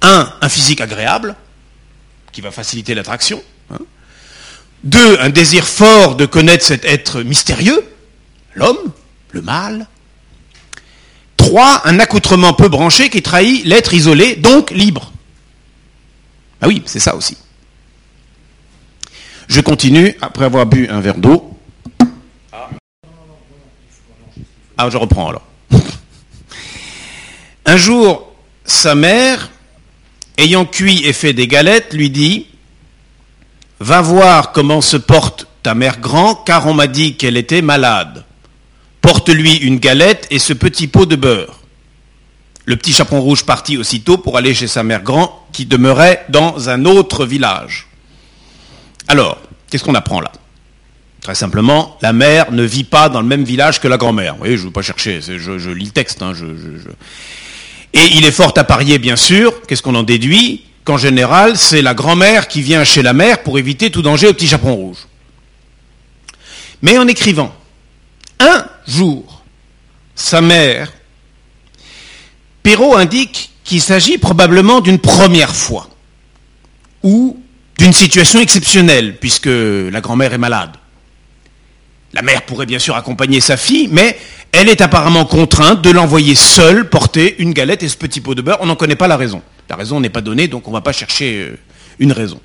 Un, 0.03 0.33
un 0.41 0.49
physique 0.49 0.81
agréable, 0.81 1.37
qui 2.33 2.41
va 2.41 2.51
faciliter 2.51 2.93
l'attraction. 2.97 3.41
Hein. 3.73 3.79
Deux, 4.83 5.19
un 5.21 5.29
désir 5.29 5.65
fort 5.65 6.17
de 6.17 6.27
connaître 6.27 6.65
cet 6.65 6.85
être 6.85 7.23
mystérieux, 7.23 7.85
l'homme, 8.55 8.93
le 9.33 9.43
mâle. 9.43 9.87
Trois, 11.37 11.83
un 11.87 11.99
accoutrement 11.99 12.53
peu 12.53 12.69
branché 12.69 13.09
qui 13.09 13.23
trahit 13.23 13.65
l'être 13.65 13.95
isolé, 13.95 14.37
donc 14.37 14.71
libre. 14.71 15.13
Ah 16.61 16.69
oui, 16.69 16.83
c'est 16.87 17.01
ça 17.01 17.17
aussi. 17.17 17.37
Je 19.49 19.61
continue, 19.61 20.17
après 20.21 20.45
avoir 20.45 20.67
bu 20.67 20.89
un 20.89 21.01
verre 21.01 21.17
d'eau. 21.17 21.59
Ah, 24.77 24.89
je 24.89 24.97
reprends 24.97 25.29
alors. 25.29 25.45
Un 27.67 27.77
jour, 27.77 28.33
sa 28.65 28.95
mère, 28.95 29.51
ayant 30.39 30.65
cuit 30.65 31.05
et 31.05 31.13
fait 31.13 31.33
des 31.33 31.47
galettes, 31.47 31.93
lui 31.93 32.11
dit 32.11 32.47
Va 33.79 34.01
voir 34.01 34.53
comment 34.53 34.81
se 34.81 34.97
porte 34.97 35.47
ta 35.63 35.75
mère 35.75 36.01
grand, 36.01 36.35
car 36.35 36.67
on 36.67 36.75
m'a 36.75 36.87
dit 36.87 37.17
qu'elle 37.17 37.37
était 37.37 37.63
malade. 37.63 38.25
Porte-lui 39.01 39.57
une 39.57 39.79
galette 39.79 40.27
et 40.31 40.39
ce 40.39 40.53
petit 40.53 40.87
pot 40.87 41.07
de 41.07 41.17
beurre. 41.17 41.61
Le 42.67 42.77
petit 42.77 42.93
chaperon 42.93 43.21
rouge 43.21 43.45
partit 43.45 43.79
aussitôt 43.79 44.19
pour 44.19 44.37
aller 44.37 44.55
chez 44.55 44.67
sa 44.67 44.83
mère 44.83 45.03
grand, 45.03 45.47
qui 45.53 45.67
demeurait 45.67 46.25
dans 46.29 46.69
un 46.69 46.85
autre 46.85 47.25
village. 47.27 47.89
Alors, 49.09 49.41
qu'est-ce 49.69 49.83
qu'on 49.83 49.95
apprend 49.95 50.21
là? 50.21 50.31
Très 51.21 51.35
simplement, 51.35 51.99
la 52.01 52.13
mère 52.13 52.53
ne 52.53 52.63
vit 52.63 52.85
pas 52.85 53.09
dans 53.09 53.21
le 53.21 53.27
même 53.27 53.45
village 53.45 53.81
que 53.81 53.89
la 53.89 53.97
grand-mère. 53.97 54.35
Vous 54.35 54.39
voyez, 54.39 54.57
je 54.57 54.63
ne 54.63 54.67
veux 54.67 54.73
pas 54.73 54.83
chercher, 54.83 55.21
je, 55.21 55.71
lis 55.71 55.87
le 55.87 55.91
texte. 55.91 56.23
Hein, 56.23 56.33
et 57.93 58.07
il 58.15 58.25
est 58.25 58.31
fort 58.31 58.55
à 58.57 58.65
parier, 58.65 58.99
bien 58.99 59.17
sûr, 59.17 59.63
qu'est-ce 59.63 59.83
qu'on 59.83 59.95
en 59.95 60.03
déduit? 60.03 60.65
Qu'en 60.85 60.97
général, 60.97 61.59
c'est 61.59 61.83
la 61.83 61.93
grand-mère 61.93 62.49
qui 62.49 62.63
vient 62.63 62.85
chez 62.85 63.03
la 63.03 63.13
mère 63.13 63.43
pour 63.43 63.59
éviter 63.59 63.91
tout 63.91 64.01
danger 64.01 64.29
au 64.29 64.33
petit 64.33 64.49
chaperon 64.49 64.75
rouge. 64.75 65.07
Mais 66.83 66.97
en 66.97 67.07
écrivant, 67.07 67.55
un 68.39 68.65
jour, 68.91 69.43
sa 70.15 70.41
mère, 70.41 70.93
Perrault 72.63 72.95
indique 72.95 73.51
qu'il 73.65 73.81
s'agit 73.81 74.19
probablement 74.19 74.81
d'une 74.81 74.99
première 74.99 75.55
fois, 75.55 75.89
ou 77.03 77.41
d'une 77.79 77.93
situation 77.93 78.41
exceptionnelle, 78.41 79.17
puisque 79.17 79.47
la 79.47 80.01
grand-mère 80.01 80.35
est 80.35 80.39
malade. 80.39 80.77
La 82.13 82.23
mère 82.23 82.43
pourrait 82.43 82.67
bien 82.67 82.81
sûr 82.81 82.97
accompagner 82.97 83.41
sa 83.41 83.57
fille, 83.57 83.89
mais 83.91 84.19
elle 84.53 84.69
est 84.69 84.81
apparemment 84.81 85.25
contrainte 85.25 85.81
de 85.81 85.91
l'envoyer 85.91 86.35
seule 86.35 86.89
porter 86.89 87.41
une 87.41 87.53
galette 87.53 87.83
et 87.83 87.89
ce 87.89 87.97
petit 87.97 88.21
pot 88.21 88.35
de 88.35 88.43
beurre. 88.43 88.59
On 88.61 88.67
n'en 88.67 88.77
connaît 88.77 88.97
pas 88.97 89.07
la 89.07 89.17
raison. 89.17 89.43
La 89.69 89.77
raison 89.77 90.01
n'est 90.01 90.11
pas 90.11 90.21
donnée, 90.21 90.49
donc 90.49 90.67
on 90.67 90.71
ne 90.73 90.77
va 90.77 90.81
pas 90.81 90.93
chercher 90.93 91.43
euh, 91.43 91.59
une 92.01 92.11
raison. 92.11 92.41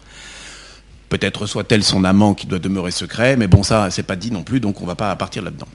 Peut-être 1.10 1.48
soit-elle 1.48 1.84
son 1.84 2.04
amant 2.04 2.36
qui 2.36 2.46
doit 2.46 2.60
demeurer 2.60 2.92
secret, 2.92 3.36
mais 3.36 3.48
bon, 3.48 3.64
ça, 3.64 3.90
c'est 3.90 4.04
pas 4.04 4.16
dit 4.16 4.32
non 4.32 4.44
plus, 4.44 4.60
donc 4.60 4.80
on 4.82 4.84
ne 4.84 4.90
va 4.90 4.96
pas 4.96 5.16
partir 5.16 5.42
là-dedans. 5.42 5.68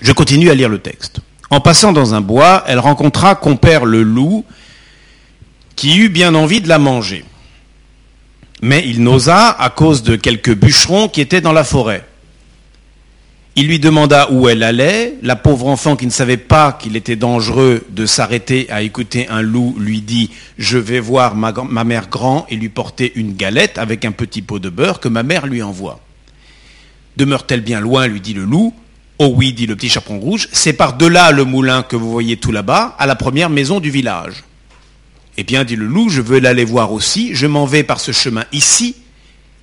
Je 0.00 0.12
continue 0.12 0.50
à 0.50 0.54
lire 0.54 0.68
le 0.68 0.78
texte. 0.78 1.20
En 1.50 1.60
passant 1.60 1.92
dans 1.92 2.14
un 2.14 2.20
bois, 2.20 2.64
elle 2.66 2.78
rencontra 2.78 3.34
compère 3.34 3.84
le 3.84 4.02
loup, 4.02 4.44
qui 5.76 5.98
eut 5.98 6.08
bien 6.08 6.34
envie 6.34 6.60
de 6.60 6.68
la 6.68 6.78
manger. 6.78 7.24
Mais 8.60 8.84
il 8.86 9.02
n'osa 9.02 9.50
à 9.50 9.70
cause 9.70 10.02
de 10.02 10.16
quelques 10.16 10.54
bûcherons 10.54 11.08
qui 11.08 11.20
étaient 11.20 11.40
dans 11.40 11.52
la 11.52 11.64
forêt. 11.64 12.04
Il 13.54 13.66
lui 13.66 13.80
demanda 13.80 14.30
où 14.30 14.48
elle 14.48 14.62
allait. 14.62 15.14
La 15.22 15.34
pauvre 15.34 15.66
enfant 15.66 15.96
qui 15.96 16.06
ne 16.06 16.12
savait 16.12 16.36
pas 16.36 16.72
qu'il 16.72 16.96
était 16.96 17.16
dangereux 17.16 17.84
de 17.90 18.06
s'arrêter 18.06 18.70
à 18.70 18.82
écouter 18.82 19.26
un 19.28 19.42
loup 19.42 19.74
lui 19.78 20.00
dit 20.00 20.30
Je 20.58 20.78
vais 20.78 21.00
voir 21.00 21.34
ma, 21.34 21.52
ma, 21.52 21.82
mère 21.82 22.08
grand 22.08 22.46
et 22.50 22.56
lui 22.56 22.68
porter 22.68 23.12
une 23.16 23.34
galette 23.34 23.78
avec 23.78 24.04
un 24.04 24.12
petit 24.12 24.42
pot 24.42 24.60
de 24.60 24.68
beurre 24.68 25.00
que 25.00 25.08
ma 25.08 25.24
mère 25.24 25.46
lui 25.46 25.60
envoie. 25.60 25.98
Demeure-t-elle 27.16 27.62
bien 27.62 27.80
loin? 27.80 28.06
lui 28.06 28.20
dit 28.20 28.34
le 28.34 28.44
loup. 28.44 28.74
Oh 29.20 29.32
oui, 29.34 29.52
dit 29.52 29.66
le 29.66 29.74
petit 29.74 29.88
chaperon 29.88 30.20
rouge, 30.20 30.48
c'est 30.52 30.72
par-delà 30.72 31.32
le 31.32 31.44
moulin 31.44 31.82
que 31.82 31.96
vous 31.96 32.10
voyez 32.10 32.36
tout 32.36 32.52
là-bas, 32.52 32.94
à 32.98 33.06
la 33.06 33.16
première 33.16 33.50
maison 33.50 33.80
du 33.80 33.90
village. 33.90 34.44
Eh 35.36 35.42
bien, 35.42 35.64
dit 35.64 35.74
le 35.74 35.86
loup, 35.86 36.08
je 36.08 36.20
veux 36.20 36.38
l'aller 36.38 36.64
voir 36.64 36.92
aussi, 36.92 37.34
je 37.34 37.46
m'en 37.48 37.66
vais 37.66 37.82
par 37.82 37.98
ce 37.98 38.12
chemin 38.12 38.44
ici, 38.52 38.94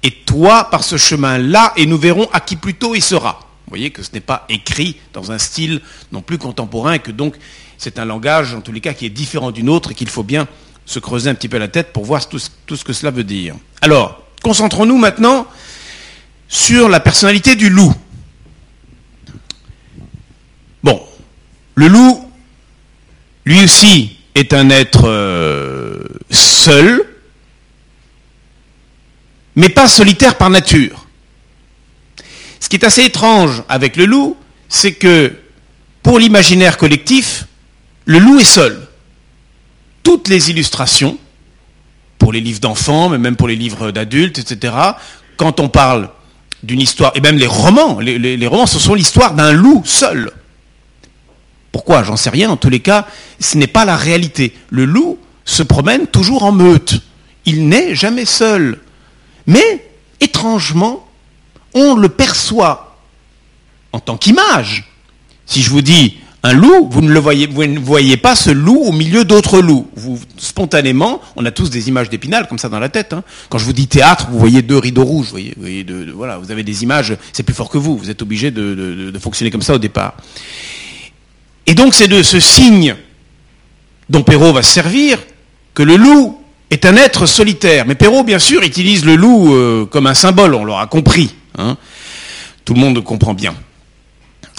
et 0.04 0.12
toi 0.12 0.70
par 0.70 0.84
ce 0.84 0.98
chemin-là, 0.98 1.74
et 1.78 1.86
nous 1.86 1.98
verrons 1.98 2.28
à 2.34 2.41
qui 2.41 2.58
plus 2.58 2.74
tôt 2.74 2.96
il 2.96 3.02
sera. 3.02 3.39
Vous 3.65 3.72
voyez 3.72 3.91
que 3.91 4.04
ce 4.04 4.12
n'est 4.13 4.20
pas 4.20 4.46
écrit 4.50 4.98
dans 5.13 5.32
un 5.32 5.38
style 5.38 5.82
non 6.12 6.22
plus 6.22 6.38
contemporain, 6.38 6.94
et 6.94 7.00
que 7.00 7.12
donc 7.12 7.36
c'est 7.78 7.98
un 7.98 8.06
langage, 8.06 8.54
en 8.54 8.62
tous 8.62 8.74
les 8.74 8.82
cas, 8.82 8.94
qui 8.94 9.06
est 9.06 9.10
différent 9.10 9.52
d'une 9.52 9.70
autre, 9.70 9.91
et 9.91 9.96
qu'il 9.96 10.10
faut 10.10 10.24
bien 10.24 10.48
se 10.86 11.00
creuser 11.00 11.30
un 11.30 11.34
petit 11.34 11.50
peu 11.50 11.58
la 11.58 11.70
tête 11.70 11.94
pour 11.94 12.04
voir 12.04 12.28
tout, 12.28 12.41
tout 12.65 12.76
ce 12.76 12.84
que 12.84 12.94
cela 12.94 13.12
veut 13.12 13.24
dire. 13.24 13.56
Alors, 13.82 14.22
concentrons-nous 14.44 14.98
maintenant 14.98 15.48
sur 16.50 16.89
la 16.89 17.00
personnalité 17.00 17.56
du 17.56 17.70
loup. 17.70 17.94
Bon, 20.84 21.02
le 21.76 21.88
loup, 21.88 22.32
lui 23.46 23.64
aussi, 23.64 24.18
est 24.34 24.54
un 24.54 24.70
être 24.70 25.08
euh, 25.08 26.04
seul, 26.32 27.06
mais 29.56 29.70
pas 29.70 29.88
solitaire 29.88 30.38
par 30.38 30.50
nature. 30.50 31.06
Ce 32.60 32.68
qui 32.70 32.78
est 32.78 32.86
assez 32.86 33.04
étrange 33.04 33.64
avec 33.70 33.96
le 33.96 34.06
loup, 34.06 34.36
c'est 34.70 34.94
que 34.94 35.34
pour 36.02 36.20
l'imaginaire 36.20 36.78
collectif, 36.78 37.46
le 38.06 38.20
loup 38.20 38.40
est 38.40 38.44
seul. 38.44 38.88
Toutes 40.04 40.28
les 40.28 40.50
illustrations, 40.50 41.18
pour 42.18 42.32
les 42.32 42.42
livres 42.42 42.60
d'enfants, 42.60 43.10
mais 43.10 43.18
même 43.18 43.36
pour 43.36 43.48
les 43.48 43.56
livres 43.56 43.92
d'adultes, 43.92 44.40
etc., 44.40 44.74
quand 45.38 45.60
on 45.60 45.70
parle 45.70 46.10
d'une 46.64 46.82
histoire, 46.82 47.12
et 47.16 47.22
même 47.22 47.38
les 47.38 47.48
romans, 47.48 48.00
les, 48.00 48.18
les 48.18 48.48
romans, 48.48 48.66
ce 48.66 48.80
sont 48.80 48.96
l'histoire 48.96 49.34
d'un 49.34 49.52
loup 49.52 49.84
seul. 49.86 50.32
Pourquoi 51.76 52.04
J'en 52.04 52.16
sais 52.16 52.30
rien. 52.30 52.50
En 52.50 52.56
tous 52.56 52.70
les 52.70 52.80
cas, 52.80 53.06
ce 53.42 53.58
n'est 53.58 53.68
pas 53.68 53.84
la 53.84 53.98
réalité. 53.98 54.54
Le 54.70 54.86
loup 54.86 55.18
se 55.44 55.62
promène 55.62 56.08
toujours 56.08 56.44
en 56.44 56.54
meute. 56.54 57.02
Il 57.44 57.68
n'est 57.68 57.94
jamais 57.96 58.24
seul. 58.24 58.80
Mais, 59.46 59.86
étrangement, 60.22 61.06
on 61.74 61.96
le 61.96 62.08
perçoit 62.08 62.96
en 63.92 64.00
tant 64.00 64.16
qu'image. 64.16 64.90
Si 65.46 65.62
je 65.62 65.70
vous 65.70 65.82
dis 65.82 66.16
un 66.44 66.54
loup, 66.54 66.88
vous 66.90 67.02
ne 67.02 67.12
le 67.12 67.20
voyez, 67.20 67.46
vous 67.46 67.66
ne 67.66 67.78
voyez 67.78 68.16
pas 68.16 68.38
ce 68.38 68.52
loup 68.52 68.78
au 68.78 68.94
milieu 68.94 69.26
d'autres 69.26 69.60
loups. 69.60 69.90
Vous, 69.98 70.18
spontanément, 70.38 71.20
on 71.36 71.46
a 71.46 71.52
tous 71.52 71.70
des 71.70 71.90
images 71.90 72.10
d'épinal 72.10 72.48
comme 72.48 72.58
ça 72.58 72.70
dans 72.70 72.80
la 72.80 72.88
tête. 72.88 73.12
Hein. 73.12 73.26
Quand 73.50 73.58
je 73.58 73.66
vous 73.66 73.74
dis 73.74 73.88
théâtre, 73.88 74.30
vous 74.32 74.40
voyez 74.40 74.62
deux 74.62 74.78
rideaux 74.78 75.04
rouges. 75.04 75.34
Vous, 75.34 75.68
voilà, 76.16 76.38
vous 76.38 76.52
avez 76.52 76.64
des 76.64 76.84
images, 76.84 77.18
c'est 77.34 77.44
plus 77.44 77.54
fort 77.54 77.68
que 77.68 77.78
vous. 77.78 77.98
Vous 77.98 78.10
êtes 78.10 78.22
obligé 78.22 78.50
de 78.50 79.20
fonctionner 79.20 79.52
comme 79.52 79.62
ça 79.62 79.74
au 79.74 79.78
départ. 79.78 80.16
Et 81.65 81.73
donc 81.73 81.93
c'est 81.93 82.08
de 82.08 82.21
ce 82.23 82.39
signe 82.39 82.95
dont 84.10 84.23
Perrault 84.23 84.54
va 84.54 84.62
se 84.62 84.71
servir 84.71 85.19
que 85.73 85.84
le 85.84 85.95
loup 85.95 86.39
est 86.69 86.86
un 86.86 86.95
être 86.95 87.25
solitaire. 87.25 87.86
Mais 87.86 87.95
Perrault, 87.95 88.23
bien 88.23 88.39
sûr, 88.39 88.62
utilise 88.63 89.06
le 89.06 89.15
loup 89.15 89.54
euh, 89.54 89.86
comme 89.86 90.08
un 90.08 90.13
symbole, 90.13 90.54
on 90.56 90.63
l'aura 90.63 90.88
compris. 90.88 91.34
Hein. 91.58 91.78
Tout 92.63 92.73
le 92.73 92.80
monde 92.80 93.04
comprend 93.04 93.34
bien. 93.34 93.56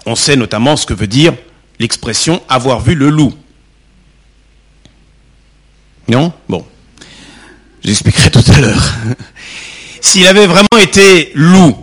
On 0.04 0.14
sait 0.14 0.36
notamment 0.36 0.76
ce 0.76 0.86
que 0.86 0.94
veut 0.94 1.06
dire 1.08 1.34
l'expression 1.78 2.42
avoir 2.48 2.80
vu 2.80 2.94
le 2.94 3.10
loup. 3.10 3.34
Non? 6.08 6.32
Bon. 6.48 6.64
J'expliquerai 7.84 8.30
tout 8.30 8.44
à 8.48 8.60
l'heure. 8.60 8.94
S'il 10.00 10.26
avait 10.26 10.46
vraiment 10.46 10.78
été 10.80 11.32
loup, 11.34 11.76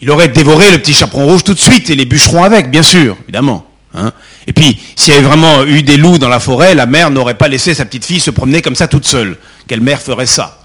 il 0.00 0.10
aurait 0.10 0.28
dévoré 0.28 0.70
le 0.70 0.78
petit 0.78 0.92
chaperon 0.92 1.26
rouge 1.26 1.44
tout 1.44 1.54
de 1.54 1.58
suite 1.58 1.88
et 1.88 1.96
les 1.96 2.04
bûcherons 2.04 2.44
avec, 2.44 2.70
bien 2.70 2.82
sûr, 2.82 3.16
évidemment. 3.24 3.66
Hein. 3.94 4.12
Et 4.46 4.52
puis, 4.52 4.78
s'il 4.96 5.14
y 5.14 5.16
avait 5.16 5.26
vraiment 5.26 5.64
eu 5.64 5.82
des 5.82 5.96
loups 5.96 6.18
dans 6.18 6.28
la 6.28 6.40
forêt, 6.40 6.74
la 6.74 6.86
mère 6.86 7.10
n'aurait 7.10 7.38
pas 7.38 7.48
laissé 7.48 7.74
sa 7.74 7.84
petite 7.84 8.04
fille 8.04 8.20
se 8.20 8.30
promener 8.30 8.62
comme 8.62 8.74
ça 8.74 8.88
toute 8.88 9.06
seule. 9.06 9.36
Quelle 9.66 9.80
mère 9.80 10.00
ferait 10.02 10.26
ça? 10.26 10.64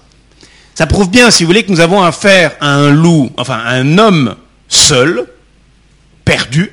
Ça 0.74 0.86
prouve 0.86 1.10
bien, 1.10 1.30
si 1.30 1.44
vous 1.44 1.48
voulez, 1.48 1.62
que 1.64 1.70
nous 1.70 1.80
avons 1.80 2.02
affaire 2.02 2.52
à 2.60 2.74
un 2.74 2.90
loup, 2.90 3.30
enfin 3.36 3.58
à 3.58 3.72
un 3.72 3.98
homme 3.98 4.36
seul, 4.68 5.26
perdu, 6.24 6.72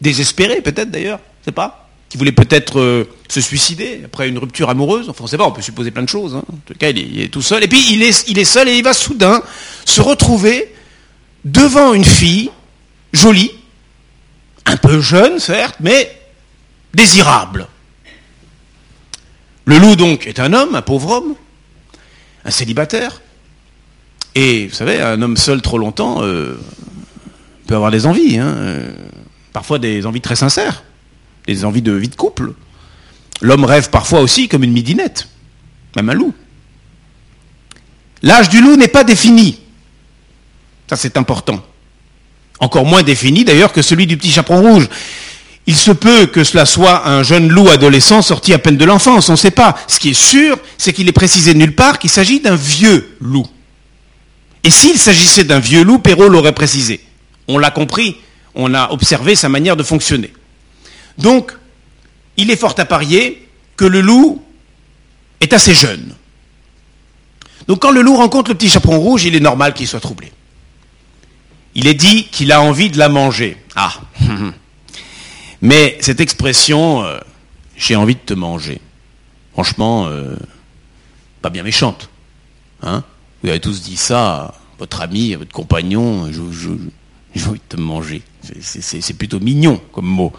désespéré 0.00 0.60
peut-être 0.60 0.90
d'ailleurs, 0.90 1.20
je 1.40 1.46
sais 1.46 1.52
pas, 1.52 1.88
qui 2.08 2.16
voulait 2.16 2.32
peut-être 2.32 2.80
euh, 2.80 3.08
se 3.28 3.40
suicider 3.40 4.02
après 4.04 4.28
une 4.28 4.38
rupture 4.38 4.70
amoureuse. 4.70 5.10
Enfin, 5.10 5.24
on 5.24 5.26
sait 5.26 5.36
pas, 5.36 5.46
on 5.46 5.52
peut 5.52 5.60
supposer 5.60 5.90
plein 5.90 6.02
de 6.02 6.08
choses. 6.08 6.34
Hein. 6.34 6.44
En 6.50 6.56
tout 6.64 6.74
cas, 6.78 6.88
il 6.90 7.20
est, 7.20 7.28
tout 7.28 7.42
seul. 7.42 7.62
Et 7.62 7.68
puis, 7.68 7.84
il 7.92 8.02
est 8.02 8.44
seul 8.44 8.68
et 8.68 8.74
il 8.74 8.82
va 8.82 8.94
soudain 8.94 9.42
se 9.84 10.00
retrouver 10.00 10.72
devant 11.44 11.92
une 11.92 12.04
fille 12.04 12.50
jolie, 13.12 13.52
un 14.68 14.76
peu 14.76 15.00
jeune, 15.00 15.38
certes, 15.38 15.76
mais 15.80 16.20
désirable. 16.94 17.66
Le 19.64 19.78
loup, 19.78 19.96
donc, 19.96 20.26
est 20.26 20.40
un 20.40 20.52
homme, 20.52 20.74
un 20.74 20.82
pauvre 20.82 21.10
homme, 21.10 21.34
un 22.44 22.50
célibataire. 22.50 23.20
Et 24.34 24.66
vous 24.66 24.74
savez, 24.74 25.00
un 25.00 25.20
homme 25.20 25.36
seul 25.36 25.62
trop 25.62 25.78
longtemps 25.78 26.22
euh, 26.22 26.58
peut 27.66 27.74
avoir 27.74 27.90
des 27.90 28.06
envies, 28.06 28.38
hein, 28.38 28.46
euh, 28.46 28.92
parfois 29.52 29.78
des 29.78 30.06
envies 30.06 30.20
très 30.20 30.36
sincères, 30.36 30.84
des 31.46 31.64
envies 31.64 31.82
de 31.82 31.92
vie 31.92 32.08
de 32.08 32.14
couple. 32.14 32.52
L'homme 33.40 33.64
rêve 33.64 33.90
parfois 33.90 34.20
aussi 34.20 34.48
comme 34.48 34.64
une 34.64 34.72
midinette, 34.72 35.28
même 35.96 36.10
un 36.10 36.14
loup. 36.14 36.34
L'âge 38.22 38.48
du 38.48 38.60
loup 38.60 38.76
n'est 38.76 38.88
pas 38.88 39.04
défini. 39.04 39.60
Ça, 40.88 40.96
c'est 40.96 41.16
important. 41.16 41.64
Encore 42.60 42.84
moins 42.84 43.02
défini 43.02 43.44
d'ailleurs 43.44 43.72
que 43.72 43.82
celui 43.82 44.06
du 44.06 44.16
petit 44.16 44.30
chaperon 44.30 44.60
rouge. 44.60 44.88
Il 45.66 45.76
se 45.76 45.90
peut 45.90 46.26
que 46.26 46.44
cela 46.44 46.64
soit 46.64 47.06
un 47.06 47.22
jeune 47.22 47.48
loup 47.48 47.68
adolescent 47.68 48.22
sorti 48.22 48.54
à 48.54 48.58
peine 48.58 48.78
de 48.78 48.84
l'enfance, 48.84 49.28
on 49.28 49.32
ne 49.32 49.36
sait 49.36 49.50
pas. 49.50 49.76
Ce 49.86 50.00
qui 50.00 50.10
est 50.10 50.14
sûr, 50.14 50.58
c'est 50.78 50.92
qu'il 50.92 51.08
est 51.08 51.12
précisé 51.12 51.54
nulle 51.54 51.74
part 51.74 51.98
qu'il 51.98 52.10
s'agit 52.10 52.40
d'un 52.40 52.56
vieux 52.56 53.16
loup. 53.20 53.46
Et 54.64 54.70
s'il 54.70 54.98
s'agissait 54.98 55.44
d'un 55.44 55.58
vieux 55.58 55.82
loup, 55.82 55.98
Perrault 55.98 56.28
l'aurait 56.28 56.52
précisé. 56.52 57.00
On 57.48 57.58
l'a 57.58 57.70
compris, 57.70 58.16
on 58.54 58.74
a 58.74 58.90
observé 58.92 59.34
sa 59.34 59.48
manière 59.48 59.76
de 59.76 59.82
fonctionner. 59.82 60.32
Donc, 61.18 61.52
il 62.38 62.50
est 62.50 62.56
fort 62.56 62.74
à 62.78 62.84
parier 62.84 63.46
que 63.76 63.84
le 63.84 64.00
loup 64.00 64.42
est 65.40 65.52
assez 65.52 65.74
jeune. 65.74 66.14
Donc 67.66 67.82
quand 67.82 67.90
le 67.90 68.00
loup 68.00 68.16
rencontre 68.16 68.50
le 68.50 68.56
petit 68.56 68.70
chaperon 68.70 68.98
rouge, 68.98 69.24
il 69.24 69.36
est 69.36 69.40
normal 69.40 69.74
qu'il 69.74 69.86
soit 69.86 70.00
troublé. 70.00 70.32
Il 71.78 71.86
est 71.86 71.94
dit 71.94 72.24
qu'il 72.24 72.50
a 72.50 72.60
envie 72.60 72.90
de 72.90 72.98
la 72.98 73.08
manger. 73.08 73.56
Ah 73.76 73.92
Mais 75.62 75.96
cette 76.00 76.18
expression, 76.18 77.04
euh, 77.04 77.18
j'ai 77.76 77.94
envie 77.94 78.16
de 78.16 78.20
te 78.20 78.34
manger, 78.34 78.80
franchement, 79.52 80.08
euh, 80.08 80.34
pas 81.40 81.50
bien 81.50 81.62
méchante. 81.62 82.10
Hein 82.82 83.04
Vous 83.42 83.48
avez 83.48 83.60
tous 83.60 83.80
dit 83.80 83.96
ça 83.96 84.54
votre 84.80 85.00
ami, 85.02 85.34
à 85.34 85.38
votre 85.38 85.52
compagnon, 85.52 86.28
j'ai 86.32 86.40
envie 87.46 87.60
de 87.60 87.76
te 87.76 87.76
manger. 87.76 88.22
C'est 88.60 89.16
plutôt 89.16 89.38
mignon 89.38 89.80
comme 89.92 90.06
mot. 90.06 90.32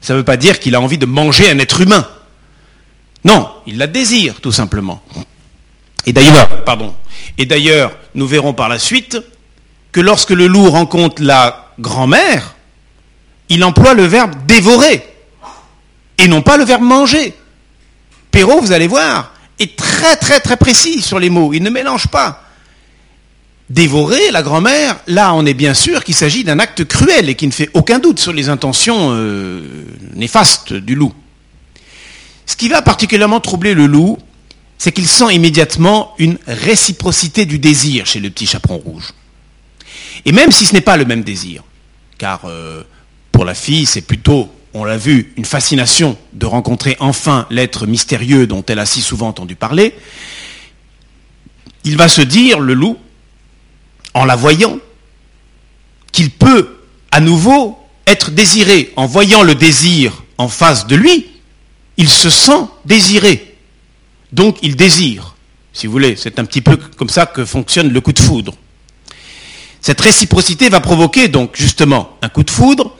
Ça 0.00 0.12
ne 0.12 0.18
veut 0.18 0.24
pas 0.24 0.36
dire 0.36 0.60
qu'il 0.60 0.76
a 0.76 0.80
envie 0.80 0.98
de 0.98 1.06
manger 1.06 1.50
un 1.50 1.58
être 1.58 1.80
humain. 1.80 2.08
Non, 3.24 3.50
il 3.66 3.78
la 3.78 3.88
désire, 3.88 4.40
tout 4.40 4.52
simplement. 4.52 5.02
Et 6.04 6.12
d'ailleurs, 6.12 6.62
pardon. 6.64 6.94
Et 7.38 7.46
d'ailleurs, 7.46 7.90
nous 8.14 8.28
verrons 8.28 8.54
par 8.54 8.68
la 8.68 8.78
suite 8.78 9.18
que 9.96 10.02
lorsque 10.02 10.32
le 10.32 10.46
loup 10.46 10.68
rencontre 10.68 11.22
la 11.22 11.70
grand-mère, 11.78 12.54
il 13.48 13.64
emploie 13.64 13.94
le 13.94 14.04
verbe 14.04 14.34
dévorer 14.46 15.02
et 16.18 16.28
non 16.28 16.42
pas 16.42 16.58
le 16.58 16.64
verbe 16.64 16.82
manger. 16.82 17.32
Perrault, 18.30 18.60
vous 18.60 18.72
allez 18.72 18.88
voir, 18.88 19.32
est 19.58 19.74
très 19.74 20.16
très 20.16 20.38
très 20.38 20.58
précis 20.58 21.00
sur 21.00 21.18
les 21.18 21.30
mots. 21.30 21.54
Il 21.54 21.62
ne 21.62 21.70
mélange 21.70 22.08
pas. 22.08 22.44
Dévorer 23.70 24.30
la 24.32 24.42
grand-mère, 24.42 24.98
là 25.06 25.32
on 25.32 25.46
est 25.46 25.54
bien 25.54 25.72
sûr 25.72 26.04
qu'il 26.04 26.14
s'agit 26.14 26.44
d'un 26.44 26.58
acte 26.58 26.84
cruel 26.84 27.30
et 27.30 27.34
qui 27.34 27.46
ne 27.46 27.52
fait 27.52 27.70
aucun 27.72 27.98
doute 27.98 28.20
sur 28.20 28.34
les 28.34 28.50
intentions 28.50 29.12
euh, 29.12 29.62
néfastes 30.14 30.74
du 30.74 30.94
loup. 30.94 31.14
Ce 32.44 32.54
qui 32.54 32.68
va 32.68 32.82
particulièrement 32.82 33.40
troubler 33.40 33.72
le 33.72 33.86
loup, 33.86 34.18
c'est 34.76 34.92
qu'il 34.92 35.08
sent 35.08 35.34
immédiatement 35.34 36.12
une 36.18 36.36
réciprocité 36.46 37.46
du 37.46 37.58
désir 37.58 38.04
chez 38.04 38.20
le 38.20 38.28
petit 38.28 38.44
chaperon 38.44 38.76
rouge. 38.76 39.14
Et 40.26 40.32
même 40.32 40.50
si 40.50 40.66
ce 40.66 40.74
n'est 40.74 40.80
pas 40.80 40.96
le 40.96 41.04
même 41.04 41.22
désir, 41.22 41.62
car 42.18 42.42
euh, 42.44 42.82
pour 43.30 43.44
la 43.44 43.54
fille, 43.54 43.86
c'est 43.86 44.02
plutôt, 44.02 44.52
on 44.74 44.84
l'a 44.84 44.98
vu, 44.98 45.32
une 45.36 45.44
fascination 45.44 46.18
de 46.32 46.46
rencontrer 46.46 46.96
enfin 46.98 47.46
l'être 47.48 47.86
mystérieux 47.86 48.48
dont 48.48 48.64
elle 48.66 48.80
a 48.80 48.86
si 48.86 49.00
souvent 49.00 49.28
entendu 49.28 49.54
parler. 49.54 49.94
Il 51.84 51.96
va 51.96 52.08
se 52.08 52.22
dire, 52.22 52.58
le 52.58 52.74
loup, 52.74 52.98
en 54.14 54.24
la 54.24 54.34
voyant, 54.34 54.78
qu'il 56.10 56.30
peut 56.30 56.76
à 57.12 57.20
nouveau 57.20 57.78
être 58.08 58.32
désiré. 58.32 58.92
En 58.96 59.06
voyant 59.06 59.44
le 59.44 59.54
désir 59.54 60.24
en 60.38 60.48
face 60.48 60.88
de 60.88 60.96
lui, 60.96 61.26
il 61.98 62.08
se 62.08 62.30
sent 62.30 62.66
désiré. 62.84 63.54
Donc 64.32 64.58
il 64.62 64.74
désire, 64.74 65.36
si 65.72 65.86
vous 65.86 65.92
voulez. 65.92 66.16
C'est 66.16 66.40
un 66.40 66.44
petit 66.44 66.62
peu 66.62 66.76
comme 66.96 67.10
ça 67.10 67.26
que 67.26 67.44
fonctionne 67.44 67.92
le 67.92 68.00
coup 68.00 68.12
de 68.12 68.18
foudre. 68.18 68.54
Cette 69.80 70.00
réciprocité 70.00 70.68
va 70.68 70.80
provoquer 70.80 71.28
donc 71.28 71.50
justement 71.54 72.16
un 72.22 72.28
coup 72.28 72.42
de 72.42 72.50
foudre 72.50 72.96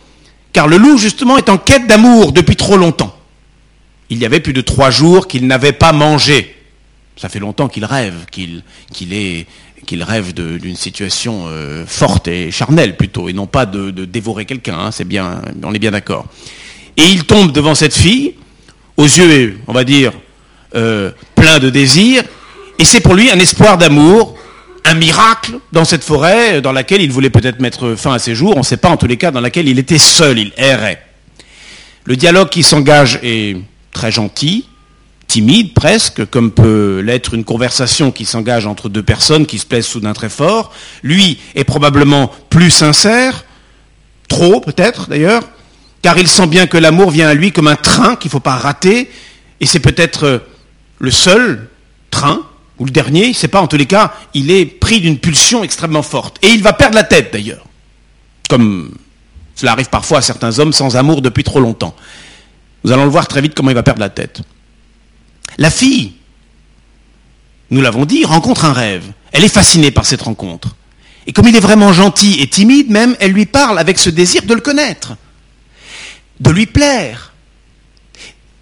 car 0.56 0.68
le 0.68 0.78
loup, 0.78 0.96
justement, 0.96 1.36
est 1.36 1.50
en 1.50 1.58
quête 1.58 1.86
d'amour 1.86 2.32
depuis 2.32 2.56
trop 2.56 2.78
longtemps. 2.78 3.14
Il 4.08 4.16
y 4.16 4.24
avait 4.24 4.40
plus 4.40 4.54
de 4.54 4.62
trois 4.62 4.90
jours 4.90 5.28
qu'il 5.28 5.46
n'avait 5.46 5.72
pas 5.72 5.92
mangé. 5.92 6.56
Ça 7.14 7.28
fait 7.28 7.40
longtemps 7.40 7.68
qu'il 7.68 7.84
rêve, 7.84 8.24
qu'il 8.30 8.62
rêve 10.02 10.32
d'une 10.32 10.76
situation 10.76 11.44
euh, 11.48 11.84
forte 11.86 12.26
et 12.28 12.50
charnelle 12.50 12.96
plutôt, 12.96 13.28
et 13.28 13.34
non 13.34 13.46
pas 13.46 13.66
de, 13.66 13.90
dévorer 14.06 14.46
quelqu'un. 14.46 14.78
Hein, 14.78 14.92
c'est 14.92 15.04
bien, 15.04 15.42
on 15.62 15.74
est 15.74 15.78
bien 15.78 15.90
d'accord. 15.90 16.24
Et 16.96 17.04
il 17.04 17.24
tombe 17.24 17.52
devant 17.52 17.74
cette 17.74 17.94
fille, 17.94 18.32
aux 18.96 19.04
yeux, 19.04 19.58
on 19.66 19.74
va 19.74 19.84
dire, 19.84 20.12
euh, 20.74 21.10
pleins 21.34 21.58
de 21.58 21.68
désir, 21.68 22.22
et 22.78 22.86
c'est 22.86 23.00
pour 23.00 23.12
lui 23.12 23.30
un 23.30 23.38
espoir 23.38 23.76
d'amour 23.76 24.38
un 24.86 24.94
miracle 24.94 25.58
dans 25.72 25.84
cette 25.84 26.04
forêt 26.04 26.60
dans 26.60 26.72
laquelle 26.72 27.02
il 27.02 27.10
voulait 27.10 27.30
peut-être 27.30 27.60
mettre 27.60 27.94
fin 27.94 28.12
à 28.12 28.18
ses 28.18 28.34
jours, 28.34 28.54
on 28.56 28.60
ne 28.60 28.64
sait 28.64 28.76
pas 28.76 28.88
en 28.88 28.96
tous 28.96 29.06
les 29.06 29.16
cas, 29.16 29.30
dans 29.30 29.40
laquelle 29.40 29.68
il 29.68 29.78
était 29.78 29.98
seul, 29.98 30.38
il 30.38 30.52
errait. 30.56 31.02
Le 32.04 32.16
dialogue 32.16 32.48
qui 32.48 32.62
s'engage 32.62 33.18
est 33.22 33.56
très 33.92 34.12
gentil, 34.12 34.68
timide 35.26 35.74
presque, 35.74 36.24
comme 36.26 36.52
peut 36.52 37.00
l'être 37.04 37.34
une 37.34 37.44
conversation 37.44 38.12
qui 38.12 38.24
s'engage 38.24 38.66
entre 38.66 38.88
deux 38.88 39.02
personnes 39.02 39.44
qui 39.44 39.58
se 39.58 39.66
plaisent 39.66 39.86
soudain 39.86 40.12
très 40.12 40.28
fort. 40.28 40.72
Lui 41.02 41.40
est 41.56 41.64
probablement 41.64 42.30
plus 42.48 42.70
sincère, 42.70 43.44
trop 44.28 44.60
peut-être 44.60 45.08
d'ailleurs, 45.08 45.42
car 46.02 46.16
il 46.16 46.28
sent 46.28 46.46
bien 46.46 46.68
que 46.68 46.78
l'amour 46.78 47.10
vient 47.10 47.28
à 47.28 47.34
lui 47.34 47.50
comme 47.50 47.66
un 47.66 47.76
train 47.76 48.14
qu'il 48.14 48.28
ne 48.28 48.32
faut 48.32 48.40
pas 48.40 48.56
rater, 48.56 49.10
et 49.60 49.66
c'est 49.66 49.80
peut-être 49.80 50.42
le 50.98 51.10
seul 51.10 51.68
train 52.10 52.42
ou 52.78 52.84
le 52.84 52.90
dernier, 52.90 53.32
sait 53.32 53.48
pas, 53.48 53.60
en 53.60 53.66
tous 53.66 53.76
les 53.76 53.86
cas, 53.86 54.14
il 54.34 54.50
est 54.50 54.66
pris 54.66 55.00
d'une 55.00 55.18
pulsion 55.18 55.64
extrêmement 55.64 56.02
forte. 56.02 56.38
Et 56.42 56.48
il 56.48 56.62
va 56.62 56.72
perdre 56.72 56.94
la 56.94 57.04
tête 57.04 57.32
d'ailleurs. 57.32 57.64
Comme 58.48 58.94
cela 59.54 59.72
arrive 59.72 59.88
parfois 59.88 60.18
à 60.18 60.22
certains 60.22 60.58
hommes 60.58 60.72
sans 60.72 60.96
amour 60.96 61.22
depuis 61.22 61.42
trop 61.42 61.60
longtemps. 61.60 61.96
Nous 62.84 62.92
allons 62.92 63.04
le 63.04 63.10
voir 63.10 63.26
très 63.26 63.40
vite 63.40 63.54
comment 63.54 63.70
il 63.70 63.74
va 63.74 63.82
perdre 63.82 64.00
la 64.00 64.10
tête. 64.10 64.42
La 65.58 65.70
fille, 65.70 66.12
nous 67.70 67.80
l'avons 67.80 68.04
dit, 68.04 68.24
rencontre 68.24 68.66
un 68.66 68.72
rêve. 68.72 69.04
Elle 69.32 69.44
est 69.44 69.48
fascinée 69.48 69.90
par 69.90 70.04
cette 70.04 70.22
rencontre. 70.22 70.76
Et 71.26 71.32
comme 71.32 71.48
il 71.48 71.56
est 71.56 71.60
vraiment 71.60 71.92
gentil 71.92 72.40
et 72.40 72.46
timide 72.46 72.90
même, 72.90 73.16
elle 73.18 73.32
lui 73.32 73.46
parle 73.46 73.78
avec 73.78 73.98
ce 73.98 74.10
désir 74.10 74.42
de 74.44 74.54
le 74.54 74.60
connaître, 74.60 75.16
de 76.38 76.50
lui 76.50 76.66
plaire. 76.66 77.32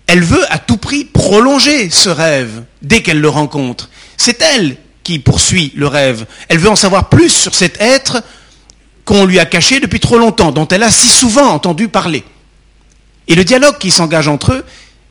Elle 0.06 0.22
veut 0.22 0.44
à 0.52 0.58
tout 0.58 0.76
prix 0.76 1.04
prolonger 1.04 1.90
ce 1.90 2.08
rêve 2.08 2.64
dès 2.82 3.02
qu'elle 3.02 3.20
le 3.20 3.28
rencontre. 3.28 3.90
C'est 4.16 4.42
elle 4.42 4.76
qui 5.02 5.18
poursuit 5.18 5.72
le 5.76 5.86
rêve. 5.86 6.26
Elle 6.48 6.58
veut 6.58 6.70
en 6.70 6.76
savoir 6.76 7.08
plus 7.08 7.28
sur 7.28 7.54
cet 7.54 7.80
être 7.80 8.22
qu'on 9.04 9.26
lui 9.26 9.38
a 9.38 9.46
caché 9.46 9.80
depuis 9.80 10.00
trop 10.00 10.18
longtemps, 10.18 10.50
dont 10.50 10.66
elle 10.68 10.82
a 10.82 10.90
si 10.90 11.08
souvent 11.08 11.48
entendu 11.50 11.88
parler. 11.88 12.24
Et 13.28 13.34
le 13.34 13.44
dialogue 13.44 13.78
qui 13.78 13.90
s'engage 13.90 14.28
entre 14.28 14.52
eux 14.52 14.64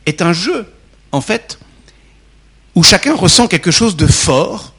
est 0.06 0.22
un 0.22 0.34
jeu, 0.34 0.68
en 1.12 1.22
fait, 1.22 1.60
où 2.76 2.84
chacun 2.84 3.16
ressent 3.16 3.48
quelque 3.48 3.72
chose 3.72 3.96
de 3.96 4.08
fort, 4.08 4.74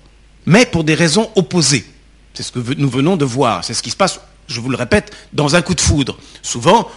mais 0.46 0.66
pour 0.66 0.84
des 0.84 0.94
raisons 0.94 1.30
opposées. 1.36 1.84
C'est 2.34 2.42
ce 2.42 2.50
que 2.50 2.74
nous 2.76 2.90
venons 2.90 3.16
de 3.16 3.24
voir. 3.24 3.64
C'est 3.64 3.74
ce 3.74 3.82
qui 3.82 3.90
se 3.90 3.96
passe, 3.96 4.20
je 4.48 4.60
vous 4.60 4.68
le 4.68 4.76
répète, 4.76 5.12
dans 5.32 5.54
un 5.54 5.62
coup 5.62 5.74
de 5.74 5.80
foudre. 5.80 6.18
Souvent, 6.42 6.88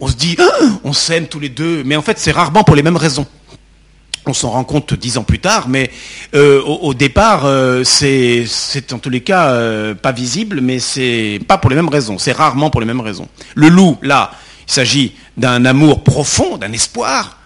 on 0.00 0.08
se 0.08 0.14
dit, 0.14 0.36
ah, 0.40 0.64
on 0.82 0.92
s'aime 0.92 1.28
tous 1.28 1.38
les 1.38 1.48
deux, 1.48 1.84
mais 1.84 1.94
en 1.94 2.02
fait, 2.02 2.18
c'est 2.18 2.32
rarement 2.32 2.64
pour 2.64 2.74
les 2.74 2.82
mêmes 2.82 2.96
raisons 2.96 3.26
on 4.26 4.34
s'en 4.34 4.50
rend 4.50 4.64
compte 4.64 4.94
dix 4.94 5.18
ans 5.18 5.24
plus 5.24 5.38
tard, 5.38 5.68
mais 5.68 5.90
euh, 6.34 6.62
au, 6.62 6.94
départ, 6.94 7.44
euh, 7.44 7.84
c'est 7.84 8.46
en 8.92 8.98
tous 8.98 9.10
les 9.10 9.22
cas 9.22 9.50
euh, 9.50 9.94
pas 9.94 10.12
visible, 10.12 10.60
mais 10.60 10.78
c'est 10.78 11.40
pas 11.48 11.58
pour 11.58 11.70
les 11.70 11.76
mêmes 11.76 11.88
raisons. 11.88 12.18
C'est 12.18 12.32
rarement 12.32 12.70
pour 12.70 12.80
les 12.80 12.86
mêmes 12.86 13.00
raisons. 13.00 13.28
Le 13.54 13.68
loup, 13.68 13.98
là, 14.02 14.32
il 14.68 14.72
s'agit 14.72 15.14
d'un 15.36 15.64
amour 15.64 16.04
profond, 16.04 16.58
d'un 16.58 16.72
espoir. 16.72 17.38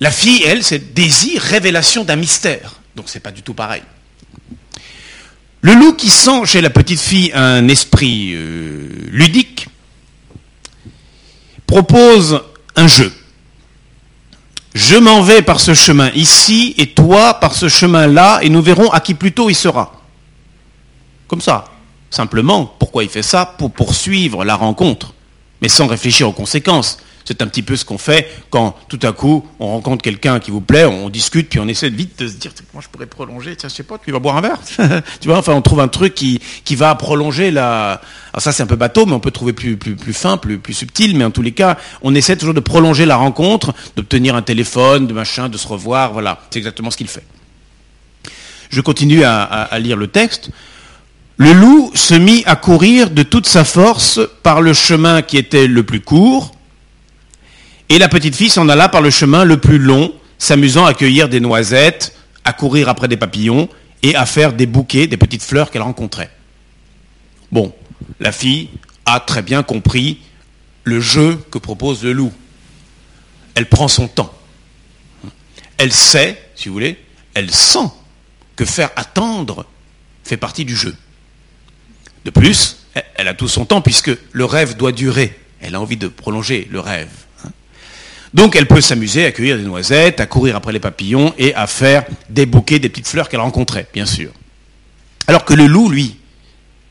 La 0.00 0.10
fille, 0.10 0.42
elle, 0.44 0.62
c'est 0.62 0.94
désir, 0.94 1.42
révélation 1.42 2.04
d'un 2.04 2.16
mystère. 2.16 2.80
Donc 2.94 3.06
c'est 3.08 3.20
pas 3.20 3.32
du 3.32 3.42
tout 3.42 3.54
pareil. 3.54 3.82
Le 5.62 5.74
loup 5.74 5.94
qui 5.94 6.08
sent 6.08 6.44
chez 6.44 6.60
la 6.60 6.70
petite 6.70 7.00
fille 7.00 7.32
un 7.34 7.66
esprit 7.66 8.36
ludique, 9.10 9.68
propose 11.66 12.40
un 12.76 12.86
jeu. 12.86 13.12
Je 14.76 14.96
m'en 14.96 15.22
vais 15.22 15.40
par 15.40 15.58
ce 15.58 15.72
chemin 15.72 16.10
ici 16.10 16.74
et 16.76 16.88
toi 16.88 17.32
par 17.40 17.54
ce 17.54 17.66
chemin-là 17.66 18.40
et 18.42 18.50
nous 18.50 18.60
verrons 18.60 18.90
à 18.90 19.00
qui 19.00 19.14
plutôt 19.14 19.48
il 19.48 19.54
sera. 19.54 19.90
Comme 21.28 21.40
ça. 21.40 21.64
Simplement, 22.10 22.66
pourquoi 22.78 23.02
il 23.02 23.08
fait 23.08 23.22
ça 23.22 23.54
Pour 23.56 23.70
poursuivre 23.70 24.44
la 24.44 24.54
rencontre, 24.54 25.14
mais 25.62 25.70
sans 25.70 25.86
réfléchir 25.86 26.28
aux 26.28 26.32
conséquences. 26.32 26.98
C'est 27.26 27.42
un 27.42 27.48
petit 27.48 27.62
peu 27.62 27.74
ce 27.74 27.84
qu'on 27.84 27.98
fait 27.98 28.30
quand 28.50 28.76
tout 28.88 29.00
à 29.02 29.12
coup 29.12 29.44
on 29.58 29.66
rencontre 29.66 30.02
quelqu'un 30.02 30.38
qui 30.38 30.52
vous 30.52 30.60
plaît, 30.60 30.84
on 30.84 31.10
discute, 31.10 31.48
puis 31.48 31.58
on 31.58 31.66
essaie 31.66 31.90
vite 31.90 32.20
de 32.20 32.28
se 32.28 32.34
dire 32.34 32.52
moi 32.72 32.80
je 32.82 32.88
pourrais 32.88 33.06
prolonger, 33.06 33.56
tiens 33.56 33.68
je 33.68 33.74
sais 33.74 33.82
pas, 33.82 33.98
tu 33.98 34.12
vas 34.12 34.20
boire 34.20 34.36
un 34.36 34.40
verre. 34.40 34.60
tu 35.20 35.28
vois, 35.28 35.38
enfin 35.38 35.52
on 35.52 35.60
trouve 35.60 35.80
un 35.80 35.88
truc 35.88 36.14
qui, 36.14 36.40
va 36.76 36.94
prolonger 36.94 37.50
la. 37.50 38.00
Alors 38.32 38.42
ça 38.42 38.52
c'est 38.52 38.62
un 38.62 38.66
peu 38.66 38.76
bateau, 38.76 39.06
mais 39.06 39.12
on 39.12 39.20
peut 39.20 39.32
trouver 39.32 39.52
plus, 39.52 39.76
plus, 39.76 40.12
fin, 40.12 40.36
plus, 40.36 40.58
plus 40.58 40.74
subtil, 40.74 41.16
mais 41.16 41.24
en 41.24 41.32
tous 41.32 41.42
les 41.42 41.52
cas, 41.52 41.76
on 42.00 42.14
essaie 42.14 42.36
toujours 42.36 42.54
de 42.54 42.60
prolonger 42.60 43.06
la 43.06 43.16
rencontre, 43.16 43.74
d'obtenir 43.96 44.36
un 44.36 44.42
téléphone, 44.42 45.08
de 45.08 45.12
machin, 45.12 45.48
de 45.48 45.58
se 45.58 45.66
revoir, 45.66 46.12
voilà, 46.12 46.38
c'est 46.50 46.60
exactement 46.60 46.92
ce 46.92 46.96
qu'il 46.96 47.08
fait. 47.08 47.24
Je 48.70 48.80
continue 48.80 49.24
à 49.24 49.78
lire 49.78 49.96
le 49.96 50.06
texte. 50.06 50.50
Le 51.38 51.52
loup 51.52 51.90
se 51.94 52.14
mit 52.14 52.42
à 52.46 52.56
courir 52.56 53.10
de 53.10 53.22
toute 53.22 53.46
sa 53.46 53.64
force 53.64 54.20
par 54.42 54.62
le 54.62 54.72
chemin 54.72 55.20
qui 55.20 55.36
était 55.36 55.66
le 55.66 55.82
plus 55.82 56.00
court, 56.00 56.55
et 57.88 57.98
la 57.98 58.08
petite 58.08 58.34
fille 58.34 58.50
s'en 58.50 58.68
alla 58.68 58.88
par 58.88 59.02
le 59.02 59.10
chemin 59.10 59.44
le 59.44 59.58
plus 59.58 59.78
long, 59.78 60.12
s'amusant 60.38 60.84
à 60.84 60.94
cueillir 60.94 61.28
des 61.28 61.40
noisettes, 61.40 62.16
à 62.44 62.52
courir 62.52 62.88
après 62.88 63.08
des 63.08 63.16
papillons 63.16 63.68
et 64.02 64.14
à 64.14 64.26
faire 64.26 64.52
des 64.52 64.66
bouquets 64.66 65.06
des 65.06 65.16
petites 65.16 65.42
fleurs 65.42 65.70
qu'elle 65.70 65.82
rencontrait. 65.82 66.30
Bon, 67.52 67.74
la 68.20 68.32
fille 68.32 68.68
a 69.04 69.20
très 69.20 69.42
bien 69.42 69.62
compris 69.62 70.18
le 70.84 71.00
jeu 71.00 71.38
que 71.50 71.58
propose 71.58 72.02
le 72.04 72.12
loup. 72.12 72.32
Elle 73.54 73.66
prend 73.66 73.88
son 73.88 74.08
temps. 74.08 74.32
Elle 75.78 75.92
sait, 75.92 76.40
si 76.54 76.68
vous 76.68 76.74
voulez, 76.74 76.98
elle 77.34 77.52
sent 77.52 77.90
que 78.56 78.64
faire 78.64 78.90
attendre 78.96 79.66
fait 80.24 80.36
partie 80.36 80.64
du 80.64 80.74
jeu. 80.74 80.94
De 82.24 82.30
plus, 82.30 82.78
elle 83.14 83.28
a 83.28 83.34
tout 83.34 83.48
son 83.48 83.64
temps 83.64 83.80
puisque 83.80 84.10
le 84.32 84.44
rêve 84.44 84.76
doit 84.76 84.92
durer. 84.92 85.38
Elle 85.60 85.74
a 85.74 85.80
envie 85.80 85.96
de 85.96 86.08
prolonger 86.08 86.66
le 86.70 86.80
rêve. 86.80 87.25
Donc 88.34 88.56
elle 88.56 88.66
peut 88.66 88.80
s'amuser 88.80 89.24
à 89.26 89.32
cueillir 89.32 89.56
des 89.56 89.64
noisettes, 89.64 90.20
à 90.20 90.26
courir 90.26 90.56
après 90.56 90.72
les 90.72 90.80
papillons 90.80 91.32
et 91.38 91.54
à 91.54 91.66
faire 91.66 92.04
des 92.28 92.46
bouquets 92.46 92.78
des 92.78 92.88
petites 92.88 93.08
fleurs 93.08 93.28
qu'elle 93.28 93.40
rencontrait, 93.40 93.86
bien 93.94 94.06
sûr. 94.06 94.30
Alors 95.26 95.44
que 95.44 95.54
le 95.54 95.66
loup, 95.66 95.88
lui, 95.88 96.16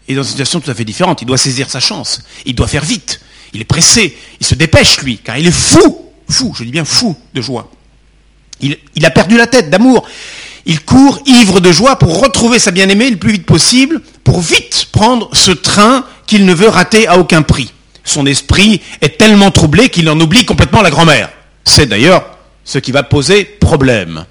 est 0.08 0.16
dans 0.16 0.24
une 0.24 0.30
situation 0.30 0.60
tout 0.60 0.70
à 0.70 0.74
fait 0.74 0.86
différente. 0.86 1.22
Il 1.22 1.26
doit 1.26 1.38
saisir 1.38 1.70
sa 1.70 1.80
chance. 1.80 2.22
Il 2.46 2.56
doit 2.56 2.68
faire 2.68 2.84
vite. 2.84 3.22
Il 3.54 3.62
est 3.62 3.66
pressé. 3.66 4.18
Il 4.40 4.46
se 4.46 4.56
dépêche, 4.56 5.02
lui, 5.02 5.18
car 5.18 5.38
il 5.38 5.48
est 5.48 5.52
fou, 5.52 6.12
fou, 6.30 6.54
je 6.58 6.64
dis 6.64 6.72
bien 6.72 6.86
fou 6.86 7.16
de 7.34 7.42
joie. 7.42 7.72
Il, 8.62 8.78
il 8.96 9.06
a 9.06 9.12
perdu 9.12 9.38
la 9.38 9.48
tête 9.48 9.70
d'amour. 9.70 10.08
Il 10.66 10.82
court 10.82 11.20
ivre 11.26 11.60
de 11.60 11.72
joie 11.72 11.98
pour 11.98 12.20
retrouver 12.22 12.58
sa 12.60 12.72
bien-aimée 12.72 13.10
le 13.10 13.18
plus 13.18 13.34
vite 13.34 13.46
possible, 13.46 14.02
pour 14.24 14.42
vite 14.42 14.88
prendre 14.92 15.30
ce 15.34 15.52
train 15.52 16.06
qu'il 16.26 16.46
ne 16.46 16.54
veut 16.54 16.70
rater 16.70 17.08
à 17.08 17.20
aucun 17.20 17.44
prix. 17.44 17.72
Son 18.06 18.26
esprit 18.26 18.82
est 19.02 19.18
tellement 19.18 19.52
troublé 19.52 19.90
qu'il 19.90 20.10
en 20.10 20.20
oublie 20.20 20.46
complètement 20.46 20.82
la 20.82 20.92
grand-mère. 20.92 21.30
C'est 21.66 21.88
d'ailleurs 21.88 22.38
ce 22.64 22.80
qui 22.80 22.92
va 22.92 23.04
poser 23.04 23.44
problème. 23.44 24.26